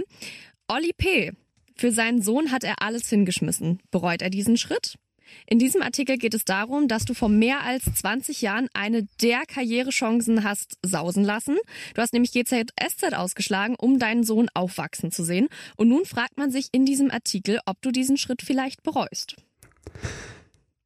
Olli 0.67 0.91
P. 0.95 1.31
Für 1.75 1.91
seinen 1.91 2.21
Sohn 2.21 2.51
hat 2.51 2.63
er 2.63 2.83
alles 2.83 3.09
hingeschmissen. 3.09 3.79
Bereut 3.89 4.21
er 4.21 4.29
diesen 4.29 4.57
Schritt? 4.57 4.99
In 5.47 5.57
diesem 5.57 5.81
Artikel 5.81 6.19
geht 6.19 6.35
es 6.35 6.45
darum, 6.45 6.87
dass 6.87 7.05
du 7.05 7.15
vor 7.15 7.29
mehr 7.29 7.61
als 7.63 7.85
20 7.95 8.43
Jahren 8.43 8.67
eine 8.75 9.07
der 9.23 9.41
Karrierechancen 9.47 10.43
hast 10.43 10.77
sausen 10.83 11.23
lassen. 11.23 11.57
Du 11.95 12.01
hast 12.03 12.13
nämlich 12.13 12.31
GZSZ 12.31 13.13
ausgeschlagen, 13.13 13.75
um 13.75 13.97
deinen 13.97 14.23
Sohn 14.23 14.49
aufwachsen 14.53 15.11
zu 15.11 15.23
sehen. 15.23 15.47
Und 15.77 15.87
nun 15.87 16.05
fragt 16.05 16.37
man 16.37 16.51
sich 16.51 16.67
in 16.73 16.85
diesem 16.85 17.09
Artikel, 17.09 17.59
ob 17.65 17.81
du 17.81 17.89
diesen 17.89 18.17
Schritt 18.17 18.43
vielleicht 18.43 18.83
bereust. 18.83 19.35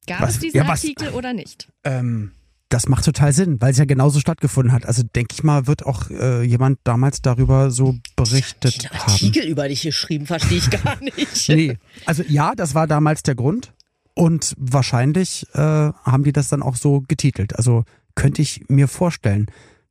Gab 0.07 0.21
Was? 0.21 0.35
es 0.35 0.39
diesen 0.39 0.57
Ja? 0.57 0.69
Artikel 0.69 1.09
oder 1.09 1.33
nicht? 1.33 1.67
Ähm, 1.83 2.31
das 2.75 2.89
macht 2.89 3.05
total 3.05 3.31
Sinn, 3.31 3.61
weil 3.61 3.71
es 3.71 3.77
ja 3.77 3.85
genauso 3.85 4.19
stattgefunden 4.19 4.73
hat. 4.73 4.85
Also 4.85 5.01
denke 5.01 5.33
ich 5.33 5.43
mal, 5.43 5.65
wird 5.65 5.85
auch 5.85 6.09
äh, 6.09 6.43
jemand 6.43 6.77
damals 6.83 7.21
darüber 7.21 7.71
so 7.71 7.95
berichtet 8.17 8.83
Den 8.83 8.89
haben. 8.89 9.11
Artikel 9.11 9.45
über 9.45 9.69
dich 9.69 9.83
geschrieben, 9.83 10.25
verstehe 10.25 10.57
ich 10.57 10.69
gar 10.69 10.97
nicht. 11.01 11.47
Nee, 11.47 11.77
also 12.05 12.21
ja, 12.27 12.53
das 12.53 12.75
war 12.75 12.85
damals 12.85 13.23
der 13.23 13.35
Grund. 13.35 13.71
Und 14.13 14.55
wahrscheinlich 14.57 15.47
äh, 15.53 15.57
haben 15.59 16.25
die 16.25 16.33
das 16.33 16.49
dann 16.49 16.61
auch 16.61 16.75
so 16.75 17.01
getitelt. 17.07 17.55
Also 17.55 17.85
könnte 18.13 18.41
ich 18.41 18.65
mir 18.67 18.89
vorstellen. 18.89 19.45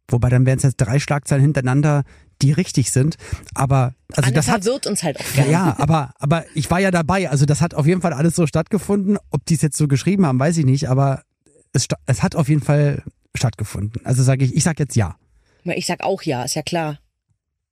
Wobei 0.09 0.29
dann 0.29 0.45
wären 0.45 0.59
es 0.59 0.65
jetzt 0.65 0.77
drei 0.77 0.99
Schlagzeilen 0.99 1.43
hintereinander, 1.43 2.05
die 2.43 2.53
richtig 2.53 2.91
sind. 2.91 3.17
Aber 3.55 3.95
also 4.13 4.27
Anne 4.27 4.35
das 4.35 4.49
hat 4.49 4.65
verwirrt 4.65 4.87
uns 4.87 5.03
halt 5.03 5.19
auch 5.19 5.25
ja, 5.35 5.45
gerne. 5.45 5.51
ja, 5.51 5.77
aber 5.79 6.13
aber 6.19 6.45
ich 6.55 6.71
war 6.71 6.81
ja 6.81 6.91
dabei. 6.91 7.31
Also 7.31 7.47
das 7.47 7.63
hat 7.63 7.73
auf 7.73 7.87
jeden 7.87 8.03
Fall 8.03 8.13
alles 8.13 8.37
so 8.37 8.47
stattgefunden. 8.47 9.17
Ob 9.31 9.47
die 9.47 9.55
es 9.55 9.63
jetzt 9.63 9.79
so 9.79 9.89
geschrieben 9.89 10.27
haben, 10.27 10.39
weiß 10.39 10.59
ich 10.59 10.67
nicht. 10.67 10.91
Aber 10.91 11.23
es, 11.75 11.87
es 12.07 12.23
hat 12.23 12.35
auf 12.35 12.49
jeden 12.49 12.63
Fall 12.63 13.03
stattgefunden. 13.35 14.05
Also 14.07 14.23
sage 14.23 14.45
ich, 14.45 14.55
ich 14.55 14.65
sag 14.65 14.79
jetzt 14.79 14.97
ja. 14.97 15.17
Ich 15.65 15.87
sag 15.87 16.03
auch 16.03 16.23
ja, 16.23 16.43
ist 16.45 16.55
ja 16.55 16.63
klar. 16.63 16.99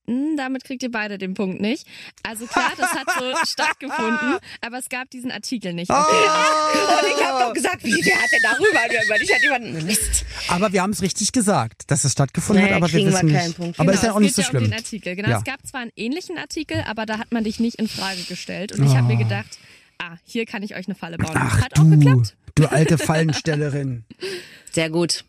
Hm, 0.08 0.36
damit 0.36 0.64
kriegt 0.64 0.82
ihr 0.82 0.90
beide 0.90 1.16
den 1.16 1.34
Punkt 1.34 1.60
nicht. 1.60 1.86
Also 2.24 2.46
klar, 2.46 2.72
das 2.76 2.90
hat 2.90 3.06
so 3.16 3.24
stattgefunden, 3.46 4.38
aber 4.60 4.78
es 4.78 4.88
gab 4.88 5.08
diesen 5.10 5.30
Artikel 5.30 5.72
nicht. 5.74 5.90
Ah! 5.92 6.02
Und 6.02 7.06
ich 7.16 7.24
habe 7.24 7.44
doch 7.44 7.52
gesagt, 7.52 7.84
wie, 7.84 8.04
wer 8.04 8.16
hat 8.20 8.32
denn 8.32 8.40
darüber? 8.42 9.04
Über 9.06 9.18
dich 9.18 9.32
hat 9.32 9.42
jemand 9.42 9.84
Mist. 9.84 10.24
Aber 10.48 10.72
wir 10.72 10.82
haben 10.82 10.90
es 10.90 11.02
richtig 11.02 11.30
gesagt, 11.30 11.88
dass 11.92 12.02
es 12.04 12.12
stattgefunden 12.12 12.64
Naja, 12.64 12.74
hat, 12.76 12.82
aber 12.82 12.92
wir 12.92 12.98
wir 12.98 13.06
wissen 13.12 13.28
keinen 13.32 13.46
nicht. 13.46 13.56
Punkt. 13.56 13.78
Aber 13.78 13.92
Genau, 13.92 13.94
ist 13.94 14.02
ja 14.02 14.08
es 14.10 14.14
auch 14.16 14.20
nicht 14.20 14.34
so 14.34 14.42
ja 14.42 14.48
um 14.48 14.50
schlimm. 14.50 14.64
den 14.64 14.72
Artikel. 14.74 15.14
Genau, 15.14 15.28
Ja. 15.28 15.38
es 15.38 15.44
gab 15.44 15.64
zwar 15.64 15.82
einen 15.82 15.92
ähnlichen 15.94 16.36
Artikel, 16.36 16.82
aber 16.88 17.06
da 17.06 17.18
hat 17.18 17.30
man 17.30 17.44
dich 17.44 17.60
nicht 17.60 17.76
in 17.76 17.86
Frage 17.86 18.22
gestellt. 18.24 18.72
Und 18.72 18.84
ich 18.84 18.96
habe 18.96 19.06
mir 19.06 19.16
gedacht, 19.16 19.56
ah, 20.02 20.16
hier 20.24 20.46
kann 20.46 20.62
ich 20.62 20.74
euch 20.76 20.86
eine 20.86 20.94
Falle 20.94 21.16
bauen. 21.18 21.32
Ach 21.34 21.60
hat 21.62 21.78
auch 21.78 21.84
du, 21.84 21.90
geklappt. 21.90 22.36
du 22.54 22.66
alte 22.66 22.98
Fallenstellerin. 23.06 24.04
Sehr 24.70 24.90
gut. 24.90 25.24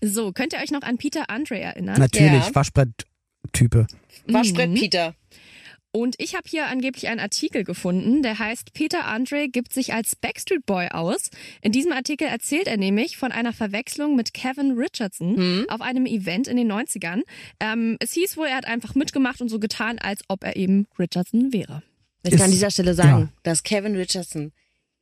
So, 0.00 0.32
könnt 0.32 0.52
ihr 0.52 0.60
euch 0.60 0.70
noch 0.70 0.82
an 0.82 0.98
Peter 0.98 1.28
Andre 1.30 1.58
erinnern? 1.58 1.98
Natürlich, 1.98 2.46
Ja. 2.46 2.54
Waschbrett-Type. 2.54 3.86
Waschbrett 4.26 4.70
Mhm. 4.70 4.74
Peter. 4.74 5.14
Und 5.90 6.16
ich 6.18 6.34
habe 6.34 6.44
hier 6.46 6.66
angeblich 6.66 7.08
einen 7.08 7.18
Artikel 7.18 7.64
gefunden, 7.64 8.22
der 8.22 8.38
heißt 8.38 8.74
Peter 8.74 9.06
Andre 9.06 9.48
gibt 9.48 9.72
sich 9.72 9.94
als 9.94 10.14
Backstreet 10.16 10.66
Boy 10.66 10.88
aus. 10.88 11.30
In 11.62 11.72
diesem 11.72 11.92
Artikel 11.92 12.28
erzählt 12.28 12.66
er 12.68 12.76
nämlich 12.76 13.16
von 13.16 13.32
einer 13.32 13.54
Verwechslung 13.54 14.14
mit 14.14 14.34
Kevin 14.34 14.72
Richardson 14.78 15.64
auf 15.68 15.80
einem 15.80 16.04
Event 16.04 16.46
in 16.46 16.58
den 16.58 16.70
90ern. 16.70 17.22
Ähm, 17.58 17.96
es 18.00 18.12
hieß 18.12 18.36
wohl, 18.36 18.48
er 18.48 18.56
hat 18.56 18.66
einfach 18.66 18.94
mitgemacht 18.94 19.40
und 19.40 19.48
so 19.48 19.58
getan, 19.58 19.98
als 19.98 20.20
ob 20.28 20.44
er 20.44 20.56
eben 20.56 20.86
Richardson 20.98 21.54
wäre. 21.54 21.82
Ich 22.22 22.32
kann 22.32 22.42
an 22.42 22.50
dieser 22.50 22.70
Stelle 22.70 22.94
sagen, 22.94 23.20
ja. 23.20 23.28
dass 23.42 23.62
Kevin 23.62 23.96
Richardson 23.96 24.52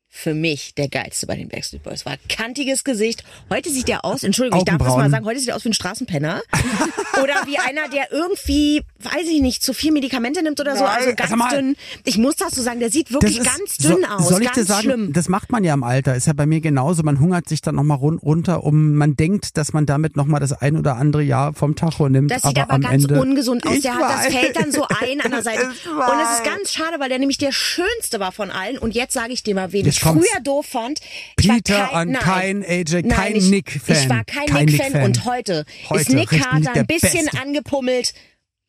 für 0.09 0.35
mich 0.35 0.75
der 0.75 0.89
geilste 0.89 1.27
bei 1.27 1.37
den 1.37 1.49
Backstreet 1.49 1.83
Boys 1.83 2.07
war. 2.07 2.17
Kantiges 2.29 2.85
Gesicht. 2.85 3.23
Heute 3.51 3.71
sieht 3.71 3.89
er 3.89 4.05
aus, 4.05 4.23
Entschuldigung, 4.23 4.61
ich 4.61 4.65
darf 4.65 4.79
das 4.79 4.97
mal 4.97 5.11
sagen, 5.11 5.27
heute 5.27 5.39
sieht 5.39 5.51
er 5.51 5.57
aus 5.57 5.65
wie 5.65 5.69
ein 5.69 5.75
Straßenpenner. 5.75 6.41
oder 7.23 7.35
wie 7.47 7.59
einer, 7.59 7.89
der 7.89 8.11
irgendwie, 8.11 8.83
weiß 9.01 9.29
ich 9.29 9.41
nicht, 9.43 9.63
zu 9.63 9.75
viel 9.75 9.93
Medikamente 9.93 10.43
nimmt 10.43 10.59
oder 10.59 10.77
so. 10.77 10.85
Nein, 10.85 10.97
Also 10.97 11.15
ganz 11.15 11.31
mal. 11.37 11.55
dünn. 11.55 11.77
Ich 12.05 12.19
muss 12.19 12.37
das 12.37 12.53
so 12.53 12.63
sagen, 12.63 12.81
der 12.81 12.91
sieht 12.91 13.13
wirklich 13.13 13.43
ganz 13.43 13.77
dünn 13.77 14.05
so, 14.09 14.15
aus. 14.15 14.29
Soll 14.29 14.43
ich 14.43 14.47
ganz 14.47 14.57
dir 14.57 14.65
sagen, 14.65 14.83
schlimm. 14.85 15.13
das 15.13 15.29
macht 15.29 15.53
man 15.53 15.65
ja 15.65 15.75
im 15.75 15.83
Alter. 15.83 16.17
Ist 16.17 16.27
ja 16.27 16.33
bei 16.33 16.47
mir 16.47 16.61
genauso. 16.61 17.03
Man 17.03 17.21
hungert 17.21 17.49
sich 17.49 17.61
dann 17.61 17.75
nochmal 17.75 17.99
run 17.99 18.19
runter, 18.19 18.65
um 18.65 18.95
man 18.95 19.17
denkt, 19.17 19.57
dass 19.59 19.73
man 19.75 19.87
damit 19.87 20.17
nochmal 20.17 20.41
das 20.41 20.53
ein 20.53 20.77
oder 20.79 20.97
andere 20.97 21.23
Jahr 21.23 21.53
vom 21.53 21.77
Tacho 21.77 22.09
nimmt. 22.09 22.31
Das 22.31 22.43
sieht 22.43 22.57
aber, 22.57 22.63
aber, 22.63 22.75
am 22.75 22.81
ganz 22.81 23.05
Ende, 23.05 23.21
ungesund 23.21 23.67
aus. 23.67 23.75
Ich 23.75 23.83
Der 23.83 23.95
hat, 23.95 24.27
das 24.27 24.35
fällt 24.35 24.57
dann 24.57 24.73
so 24.73 24.87
ein 24.89 25.21
an 25.21 25.31
der 25.31 25.43
Seite. 25.45 25.67
Und 25.67 26.21
es 26.23 26.39
ist 26.39 26.45
ganz 26.45 26.73
schade, 26.73 26.99
weil 26.99 27.11
der 27.11 27.19
nämlich 27.19 27.39
der 27.39 27.53
schönste 27.53 28.19
war 28.19 28.33
von 28.33 28.51
allen. 28.51 28.79
Und 28.79 28.95
jetzt 28.95 29.13
sage 29.13 29.33
ich 29.33 29.43
dir 29.43 29.55
mal, 29.55 29.73
wen 29.73 29.87
ich. 29.87 30.06
Früher 30.13 30.41
doof 30.43 30.67
fand. 30.67 31.01
Ich 31.39 31.49
war 31.49 31.57
Peter 31.57 31.93
an 31.93 32.11
nein. 32.11 32.23
kein 32.23 32.65
AJ, 32.65 33.03
Nein, 33.03 33.09
kein 33.09 33.37
ich, 33.37 33.45
Nick-Fan. 33.51 33.97
Ich 33.97 34.09
war 34.09 34.25
kein, 34.25 34.47
Kein 34.47 34.65
Nick-Fan 34.67 34.87
Nick-Fan. 34.93 35.05
und 35.05 35.25
heute, 35.25 35.65
ist 35.83 35.91
Heute 35.91 36.15
Nick 36.17 36.33
richtig 36.33 36.49
Carter 36.49 36.73
ein 36.75 36.87
bisschen 36.87 37.25
Beste. 37.25 37.41
angepummelt. 37.41 38.15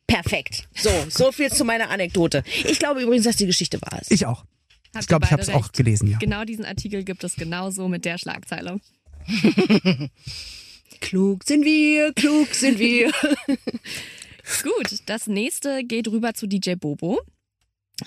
Perfekt. 0.06 0.68
So, 0.74 0.90
so 1.10 1.32
viel 1.32 1.50
zu 1.52 1.64
meiner 1.64 1.90
Anekdote. 1.90 2.42
Ich 2.64 2.78
glaube 2.78 3.02
übrigens, 3.02 3.24
dass 3.24 3.36
die 3.36 3.46
Geschichte 3.46 3.80
wahr 3.82 4.00
ist. 4.00 4.10
Ich 4.10 4.24
auch. 4.26 4.44
Habt 4.94 5.02
Ich 5.02 5.06
glaube, 5.08 5.26
ich 5.26 5.32
habe 5.32 5.42
es 5.42 5.50
auch 5.50 5.70
gelesen, 5.72 6.08
ja. 6.10 6.16
Genau 6.18 6.44
diesen 6.44 6.64
Artikel 6.64 7.04
gibt 7.04 7.22
es 7.24 7.36
genauso 7.36 7.88
mit 7.88 8.04
der 8.06 8.16
Schlagzeile. 8.16 8.80
Klug 11.00 11.44
sind 11.44 11.64
wir, 11.64 12.12
klug 12.14 12.52
sind 12.54 12.78
wir. 12.78 13.12
Gut, 14.62 14.98
das 15.06 15.26
nächste 15.26 15.84
geht 15.84 16.08
rüber 16.08 16.34
zu 16.34 16.46
DJ 16.46 16.74
Bobo. 16.74 17.20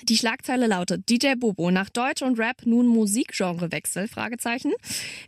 Die 0.04 0.18
Schlagzeile 0.18 0.68
lautet 0.68 1.10
DJ 1.10 1.36
Bobo 1.36 1.70
nach 1.70 1.90
Deutsch 1.90 2.22
und 2.22 2.40
Rap 2.40 2.66
nun 2.66 2.88
Musikgenrewechsel 2.88 4.08
Fragezeichen. 4.08 4.72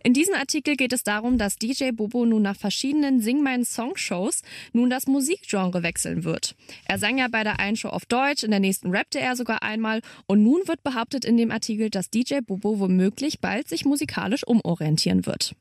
In 0.03 0.13
diesem 0.13 0.35
Artikel 0.35 0.77
geht 0.77 0.93
es 0.93 1.03
darum, 1.03 1.37
dass 1.37 1.57
DJ 1.57 1.91
Bobo 1.91 2.25
nun 2.25 2.43
nach 2.43 2.55
verschiedenen 2.55 3.19
Sing 3.19 3.43
meinen 3.43 3.65
Songshows 3.65 4.41
nun 4.71 4.89
das 4.89 5.05
Musikgenre 5.05 5.83
wechseln 5.83 6.23
wird. 6.23 6.55
Er 6.85 6.97
sang 6.97 7.17
ja 7.17 7.27
bei 7.27 7.43
der 7.43 7.59
einen 7.59 7.75
Show 7.75 7.89
auf 7.89 8.05
Deutsch, 8.05 8.43
in 8.43 8.51
der 8.51 8.61
nächsten 8.61 8.95
rappte 8.95 9.19
er 9.19 9.35
sogar 9.35 9.63
einmal 9.63 10.01
und 10.27 10.43
nun 10.43 10.61
wird 10.65 10.81
behauptet 10.81 11.25
in 11.25 11.35
dem 11.35 11.51
Artikel, 11.51 11.89
dass 11.89 12.09
DJ 12.09 12.39
Bobo 12.39 12.79
womöglich 12.79 13.41
bald 13.41 13.67
sich 13.67 13.83
musikalisch 13.83 14.47
umorientieren 14.47 15.25
wird. 15.25 15.55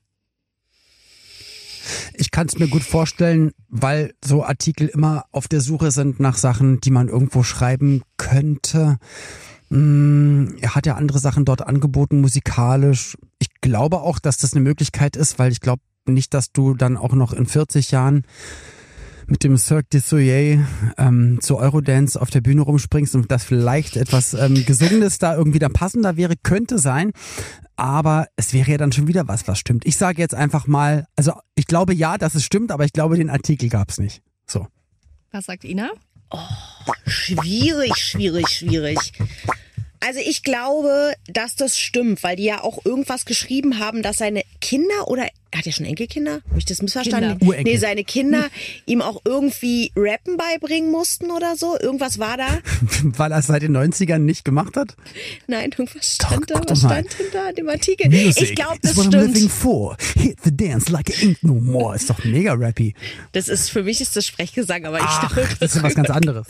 Ich 2.14 2.30
kann 2.30 2.46
es 2.46 2.58
mir 2.58 2.68
gut 2.68 2.82
vorstellen, 2.82 3.52
weil 3.68 4.14
so 4.24 4.44
Artikel 4.44 4.88
immer 4.88 5.24
auf 5.32 5.48
der 5.48 5.60
Suche 5.60 5.90
sind 5.90 6.20
nach 6.20 6.36
Sachen, 6.36 6.80
die 6.80 6.90
man 6.90 7.08
irgendwo 7.08 7.42
schreiben 7.42 8.02
könnte. 8.16 8.98
Mm, 9.70 10.56
Er 10.60 10.74
hat 10.74 10.86
ja 10.86 10.96
andere 10.96 11.18
Sachen 11.18 11.44
dort 11.44 11.66
angeboten, 11.66 12.20
musikalisch. 12.20 13.16
Ich 13.38 13.48
glaube 13.60 14.00
auch, 14.00 14.18
dass 14.18 14.36
das 14.36 14.52
eine 14.52 14.62
Möglichkeit 14.62 15.16
ist, 15.16 15.38
weil 15.38 15.52
ich 15.52 15.60
glaube 15.60 15.82
nicht, 16.06 16.34
dass 16.34 16.52
du 16.52 16.74
dann 16.74 16.96
auch 16.96 17.14
noch 17.14 17.32
in 17.32 17.46
40 17.46 17.90
Jahren 17.90 18.24
mit 19.26 19.44
dem 19.44 19.56
Cirque 19.56 19.88
du 19.90 20.00
Soleil 20.00 20.66
ähm, 20.98 21.38
zu 21.40 21.56
Eurodance 21.56 22.20
auf 22.20 22.28
der 22.30 22.40
Bühne 22.40 22.62
rumspringst 22.62 23.14
und 23.14 23.30
das 23.30 23.44
vielleicht 23.44 23.96
etwas 23.96 24.34
ähm, 24.34 24.64
Gesungenes 24.66 25.18
da 25.18 25.36
irgendwie 25.36 25.58
dann 25.58 25.72
passender 25.72 26.16
wäre, 26.16 26.34
könnte 26.42 26.78
sein. 26.78 27.12
Aber 27.82 28.28
es 28.36 28.52
wäre 28.52 28.70
ja 28.70 28.78
dann 28.78 28.92
schon 28.92 29.08
wieder 29.08 29.26
was, 29.26 29.48
was 29.48 29.58
stimmt. 29.58 29.84
Ich 29.84 29.96
sage 29.96 30.22
jetzt 30.22 30.36
einfach 30.36 30.68
mal, 30.68 31.08
also 31.16 31.32
ich 31.56 31.66
glaube 31.66 31.92
ja, 31.92 32.16
dass 32.16 32.36
es 32.36 32.44
stimmt, 32.44 32.70
aber 32.70 32.84
ich 32.84 32.92
glaube, 32.92 33.16
den 33.16 33.28
Artikel 33.28 33.68
gab's 33.68 33.98
nicht. 33.98 34.22
So. 34.46 34.68
Was 35.32 35.46
sagt 35.46 35.64
Ina? 35.64 35.90
Schwierig, 37.08 37.96
schwierig, 37.96 38.48
schwierig. 38.50 39.12
Also 39.98 40.20
ich 40.24 40.44
glaube, 40.44 41.14
dass 41.26 41.56
das 41.56 41.76
stimmt, 41.76 42.22
weil 42.22 42.36
die 42.36 42.44
ja 42.44 42.62
auch 42.62 42.84
irgendwas 42.84 43.24
geschrieben 43.24 43.80
haben, 43.80 44.02
dass 44.02 44.18
seine 44.18 44.44
Kinder 44.60 45.08
oder 45.08 45.26
hat 45.54 45.66
er 45.66 45.72
schon 45.72 45.86
Enkelkinder? 45.86 46.40
Habe 46.48 46.58
ich 46.58 46.64
das 46.64 46.82
missverstanden? 46.82 47.38
Kinder. 47.38 47.46
Urenkel. 47.46 47.72
Nee, 47.72 47.78
seine 47.78 48.04
Kinder 48.04 48.48
ihm 48.86 49.02
auch 49.02 49.20
irgendwie 49.24 49.92
Rappen 49.96 50.36
beibringen 50.36 50.90
mussten 50.90 51.30
oder 51.30 51.56
so. 51.56 51.78
Irgendwas 51.78 52.18
war 52.18 52.36
da. 52.36 52.58
Weil 53.02 53.32
er 53.32 53.38
es 53.38 53.46
seit 53.46 53.62
den 53.62 53.76
90ern 53.76 54.18
nicht 54.18 54.44
gemacht 54.44 54.76
hat? 54.76 54.96
Nein, 55.46 55.70
irgendwas 55.70 56.14
stand 56.14 56.50
Doch, 56.50 56.60
da. 56.60 56.70
Was 56.70 56.78
stand 56.80 57.18
denn 57.18 57.26
da 57.32 57.48
in 57.50 57.54
dem 57.56 57.68
Artikel? 57.68 58.12
ich 58.12 58.54
glaube, 58.54 58.78
das 58.82 58.92
is 58.92 58.96
what 58.96 59.06
I'm 59.06 59.18
living 59.20 59.34
stimmt. 59.36 59.52
for. 59.52 59.96
Hit 60.16 60.38
the 60.44 60.56
dance 60.56 60.90
like 60.90 61.08
it 61.10 61.16
ain't 61.16 61.38
no 61.42 61.54
more. 61.54 61.94
Ist 61.94 62.08
doch 62.08 62.24
mega 62.24 62.54
rappy. 62.54 62.94
Das 63.32 63.48
ist 63.48 63.70
für 63.70 63.82
mich 63.82 64.00
ist 64.00 64.16
das 64.16 64.26
Sprechgesang, 64.26 64.86
aber 64.86 64.98
ich 64.98 65.04
Ach, 65.06 65.32
glaube, 65.34 65.48
das 65.60 65.70
ist 65.70 65.76
ja 65.76 65.82
was 65.82 65.94
ganz 65.94 66.10
anderes. 66.10 66.46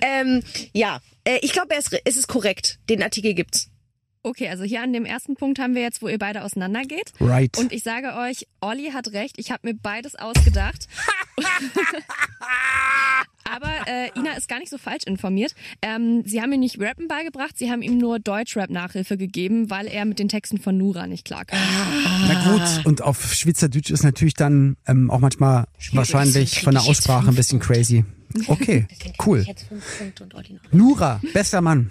Ähm, 0.00 0.42
ja, 0.72 1.00
äh, 1.24 1.38
ich 1.42 1.52
glaube, 1.52 1.74
es 1.76 2.16
ist 2.16 2.28
korrekt. 2.28 2.78
Den 2.88 3.02
Artikel 3.02 3.34
gibt's. 3.34 3.70
Okay, 4.22 4.48
also 4.48 4.64
hier 4.64 4.82
an 4.82 4.92
dem 4.92 5.04
ersten 5.04 5.34
Punkt 5.36 5.58
haben 5.58 5.74
wir 5.74 5.82
jetzt, 5.82 6.02
wo 6.02 6.08
ihr 6.08 6.18
beide 6.18 6.42
auseinandergeht. 6.44 7.12
Right. 7.20 7.56
Und 7.58 7.72
ich 7.72 7.82
sage 7.82 8.14
euch, 8.16 8.46
Olli 8.60 8.90
hat 8.92 9.12
recht. 9.12 9.36
Ich 9.38 9.50
habe 9.50 9.68
mir 9.68 9.74
beides 9.74 10.14
ausgedacht. 10.16 10.88
Aber 13.50 13.70
äh, 13.86 14.10
Ina 14.18 14.32
ist 14.32 14.48
gar 14.48 14.58
nicht 14.58 14.70
so 14.70 14.78
falsch 14.78 15.04
informiert. 15.04 15.54
Ähm, 15.80 16.22
sie 16.26 16.42
haben 16.42 16.52
ihm 16.52 16.60
nicht 16.60 16.78
Rappen 16.80 17.08
beigebracht, 17.08 17.56
sie 17.56 17.70
haben 17.70 17.80
ihm 17.82 17.96
nur 17.96 18.18
Deutschrap-Nachhilfe 18.18 19.16
gegeben, 19.16 19.70
weil 19.70 19.86
er 19.86 20.04
mit 20.04 20.18
den 20.18 20.28
Texten 20.28 20.58
von 20.58 20.76
Nura 20.76 21.06
nicht 21.06 21.24
klarkam. 21.24 21.58
Na 22.26 22.50
gut, 22.50 22.86
und 22.86 23.02
auf 23.02 23.32
Schweizerdeutsch 23.32 23.90
ist 23.90 24.02
natürlich 24.02 24.34
dann 24.34 24.76
ähm, 24.86 25.10
auch 25.10 25.20
manchmal 25.20 25.66
wahrscheinlich 25.92 26.52
krieg 26.52 26.64
von 26.64 26.74
der 26.74 26.82
Aussprache 26.82 27.28
ein 27.28 27.34
bisschen 27.34 27.58
crazy. 27.58 28.04
Okay, 28.46 28.86
cool. 29.26 29.42
Jetzt 29.46 29.66
fünf 29.66 29.98
Punkte 29.98 30.24
und 30.24 30.34
Olli 30.34 30.52
noch. 30.52 30.72
Nura, 30.72 31.20
bester 31.32 31.62
Mann. 31.62 31.90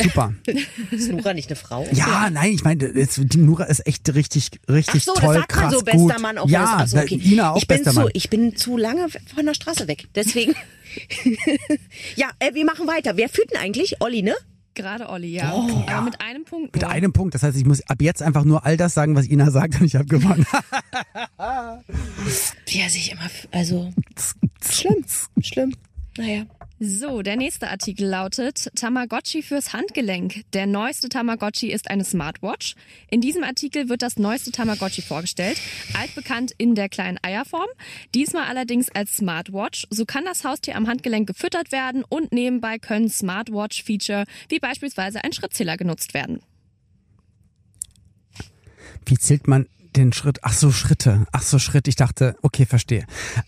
Super. 0.00 0.34
Ist 0.90 1.10
Nora 1.10 1.34
nicht 1.34 1.48
eine 1.48 1.56
Frau? 1.56 1.86
Ja, 1.92 2.30
nein, 2.30 2.52
ich 2.52 2.64
meine, 2.64 2.88
jetzt, 2.94 3.20
die 3.22 3.38
Nura 3.38 3.64
ist 3.64 3.86
echt 3.86 4.12
richtig, 4.14 4.50
richtig 4.68 5.02
Ach 5.02 5.06
so, 5.06 5.14
toll, 5.14 5.34
das 5.34 5.34
sagt 5.36 5.48
krass, 5.50 5.62
man 5.62 5.70
so, 5.72 5.78
gut. 5.78 5.84
bester 5.86 6.20
Mann 6.20 6.38
auch. 6.38 6.48
Ja, 6.48 6.76
Ach 6.80 6.86
so, 6.86 6.98
okay. 6.98 7.18
da- 7.18 7.24
Ina 7.30 7.50
auch 7.52 7.56
ich 7.56 7.66
bin 7.66 7.76
bester 7.78 7.92
zu, 7.92 8.00
Mann. 8.00 8.10
Ich 8.14 8.30
bin 8.30 8.56
zu 8.56 8.76
lange 8.76 9.08
von 9.34 9.44
der 9.46 9.54
Straße 9.54 9.88
weg. 9.88 10.06
Deswegen. 10.14 10.54
ja, 12.16 12.28
äh, 12.38 12.54
wir 12.54 12.64
machen 12.64 12.86
weiter. 12.86 13.16
Wer 13.16 13.28
führt 13.28 13.50
denn 13.52 13.60
eigentlich? 13.60 14.00
Olli, 14.00 14.22
ne? 14.22 14.34
gerade 14.74 15.08
Olli, 15.08 15.32
ja. 15.32 15.52
Oh, 15.52 15.82
Aber 15.88 16.02
mit 16.02 16.20
einem 16.20 16.44
Punkt 16.44 16.72
Mit 16.72 16.82
nur. 16.82 16.90
einem 16.92 17.12
Punkt. 17.12 17.34
Das 17.34 17.42
heißt, 17.42 17.56
ich 17.56 17.64
muss 17.64 17.80
ab 17.88 18.00
jetzt 18.00 18.22
einfach 18.22 18.44
nur 18.44 18.64
all 18.64 18.76
das 18.76 18.94
sagen, 18.94 19.16
was 19.16 19.26
Ina 19.26 19.50
sagt 19.50 19.80
und 19.80 19.86
ich 19.86 19.96
habe 19.96 20.04
gewonnen. 20.06 20.46
Wie 22.66 22.78
er 22.78 22.88
sich 22.88 23.10
immer, 23.10 23.28
also 23.50 23.92
schlimm, 24.70 25.04
schlimm. 25.40 25.74
Naja. 26.16 26.44
So, 26.80 27.22
der 27.22 27.36
nächste 27.36 27.70
Artikel 27.70 28.06
lautet 28.06 28.70
Tamagotchi 28.76 29.42
fürs 29.42 29.72
Handgelenk. 29.72 30.44
Der 30.52 30.66
neueste 30.66 31.08
Tamagotchi 31.08 31.72
ist 31.72 31.90
eine 31.90 32.04
Smartwatch. 32.04 32.76
In 33.10 33.20
diesem 33.20 33.42
Artikel 33.42 33.88
wird 33.88 34.00
das 34.00 34.16
neueste 34.16 34.52
Tamagotchi 34.52 35.02
vorgestellt, 35.02 35.60
altbekannt 35.94 36.52
in 36.56 36.76
der 36.76 36.88
kleinen 36.88 37.18
Eierform, 37.20 37.68
diesmal 38.14 38.44
allerdings 38.44 38.90
als 38.90 39.16
Smartwatch. 39.16 39.88
So 39.90 40.04
kann 40.04 40.24
das 40.24 40.44
Haustier 40.44 40.76
am 40.76 40.86
Handgelenk 40.86 41.26
gefüttert 41.26 41.72
werden 41.72 42.04
und 42.08 42.30
nebenbei 42.30 42.78
können 42.78 43.08
Smartwatch-Feature 43.08 44.24
wie 44.48 44.60
beispielsweise 44.60 45.24
ein 45.24 45.32
Schrittzähler 45.32 45.76
genutzt 45.76 46.14
werden. 46.14 46.40
Wie 49.04 49.18
zählt 49.18 49.48
man 49.48 49.66
den 49.96 50.12
Schritt? 50.12 50.38
Ach 50.42 50.52
so, 50.52 50.70
Schritte. 50.70 51.26
Ach 51.32 51.42
so, 51.42 51.58
Schritt. 51.58 51.88
Ich 51.88 51.96
dachte, 51.96 52.36
okay, 52.42 52.66
verstehe. 52.66 53.04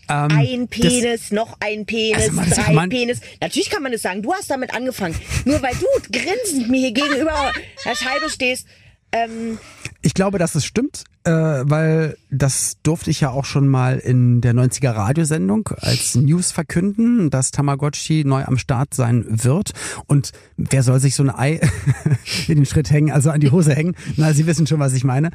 Ähm, 0.09 0.27
Ein 0.31 0.67
Penis, 0.67 1.31
noch 1.31 1.57
ein 1.59 1.85
Penis, 1.85 2.17
Also 2.23 2.31
man- 2.33 2.49
das 2.49 2.57
drei 2.57 2.73
man- 2.73 2.89
Penis. 2.89 3.19
Natürlich 3.39 3.69
kann 3.69 3.83
man 3.83 3.91
das 3.91 4.01
sagen. 4.01 4.21
Du 4.21 4.33
hast 4.33 4.49
damit 4.49 4.73
angefangen. 4.73 5.15
Nur 5.45 5.61
weil 5.61 5.73
du 5.75 5.85
grinsend 6.11 6.69
mir 6.69 6.79
hier 6.79 6.91
gegenüber 6.93 7.51
der 7.85 7.95
Scheibe 7.95 8.29
stehst. 8.29 8.65
Ähm, 9.13 9.57
Ich 10.03 10.13
glaube, 10.13 10.39
dass 10.39 10.55
es 10.55 10.65
stimmt, 10.65 11.03
äh, 11.25 11.31
weil 11.31 12.17
das 12.31 12.77
durfte 12.81 13.11
ich 13.11 13.21
ja 13.21 13.29
auch 13.29 13.45
schon 13.45 13.67
mal 13.67 13.99
in 13.99 14.41
der 14.41 14.53
90er 14.53 14.95
Radiosendung 14.95 15.69
als 15.77 16.15
News 16.15 16.51
verkünden, 16.51 17.29
dass 17.29 17.51
Tamagotchi 17.51 18.23
neu 18.25 18.43
am 18.45 18.57
Start 18.57 18.93
sein 18.93 19.25
wird. 19.27 19.73
Und 20.07 20.31
wer 20.57 20.81
soll 20.81 20.99
sich 20.99 21.13
so 21.13 21.23
ein 21.23 21.29
Ei 21.29 21.59
in 22.47 22.55
den 22.55 22.65
Schritt 22.65 22.89
hängen, 22.89 23.11
also 23.11 23.29
an 23.29 23.41
die 23.41 23.51
Hose 23.51 23.75
hängen? 23.75 23.95
Na, 24.15 24.33
Sie 24.33 24.47
wissen 24.47 24.65
schon, 24.65 24.79
was 24.79 24.93
ich 24.93 25.03
meine. 25.03 25.29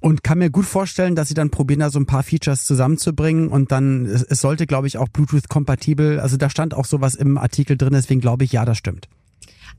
Und 0.00 0.22
kann 0.22 0.38
mir 0.38 0.50
gut 0.50 0.66
vorstellen, 0.66 1.14
dass 1.14 1.28
Sie 1.28 1.34
dann 1.34 1.50
probieren, 1.50 1.80
da 1.80 1.90
so 1.90 1.98
ein 2.00 2.06
paar 2.06 2.22
Features 2.24 2.64
zusammenzubringen. 2.64 3.48
Und 3.48 3.72
dann, 3.72 4.04
es, 4.06 4.22
es 4.22 4.40
sollte, 4.40 4.66
glaube 4.66 4.86
ich, 4.88 4.98
auch 4.98 5.08
Bluetooth-kompatibel, 5.08 6.20
also 6.20 6.36
da 6.36 6.50
stand 6.50 6.74
auch 6.74 6.84
sowas 6.84 7.14
im 7.14 7.38
Artikel 7.38 7.78
drin, 7.78 7.92
deswegen 7.92 8.20
glaube 8.20 8.44
ich, 8.44 8.52
ja, 8.52 8.64
das 8.64 8.76
stimmt. 8.76 9.08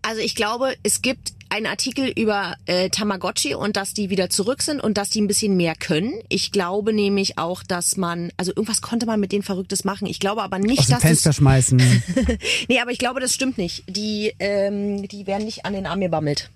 also 0.02 0.22
ich 0.22 0.34
glaube, 0.36 0.74
es 0.84 1.02
gibt 1.04 1.34
einen 1.52 1.66
Artikel 1.66 2.08
über 2.08 2.56
äh, 2.66 2.90
Tamagotchi 2.90 3.56
und 3.56 3.76
dass 3.76 3.94
die 3.94 4.10
wieder 4.10 4.30
zurück 4.30 4.62
sind 4.62 4.80
und 4.80 4.98
dass 4.98 5.10
die 5.10 5.22
ein 5.22 5.28
bisschen 5.28 5.58
mehr 5.58 5.76
können. 5.76 6.14
Ich 6.30 6.52
glaube 6.52 6.94
nämlich 6.94 7.38
auch, 7.38 7.62
dass 7.62 7.98
man, 7.98 8.32
also 8.38 8.52
irgendwas 8.56 8.82
konnte 8.82 9.06
man 9.06 9.20
mit 9.20 9.34
denen 9.34 9.44
Verrücktes 9.44 9.84
machen. 9.84 10.08
Ich 10.08 10.20
glaube 10.20 10.44
aber 10.44 10.60
nicht, 10.60 10.80
Aus 10.80 10.88
dem 10.88 10.94
dass 10.94 11.02
Fenster 11.02 11.30
das, 11.30 11.36
schmeißen. 11.36 11.78
nee, 12.70 12.80
aber 12.80 12.92
ich 12.92 13.00
glaube, 13.00 13.20
das 13.20 13.34
stimmt 13.34 13.58
nicht. 13.58 13.84
Die, 13.88 14.34
ähm, 14.40 15.08
die 15.08 15.28
werden 15.28 15.44
nicht 15.44 15.66
an 15.66 15.74
den 15.74 15.86
Arm 15.86 16.00
gebammelt. 16.00 16.50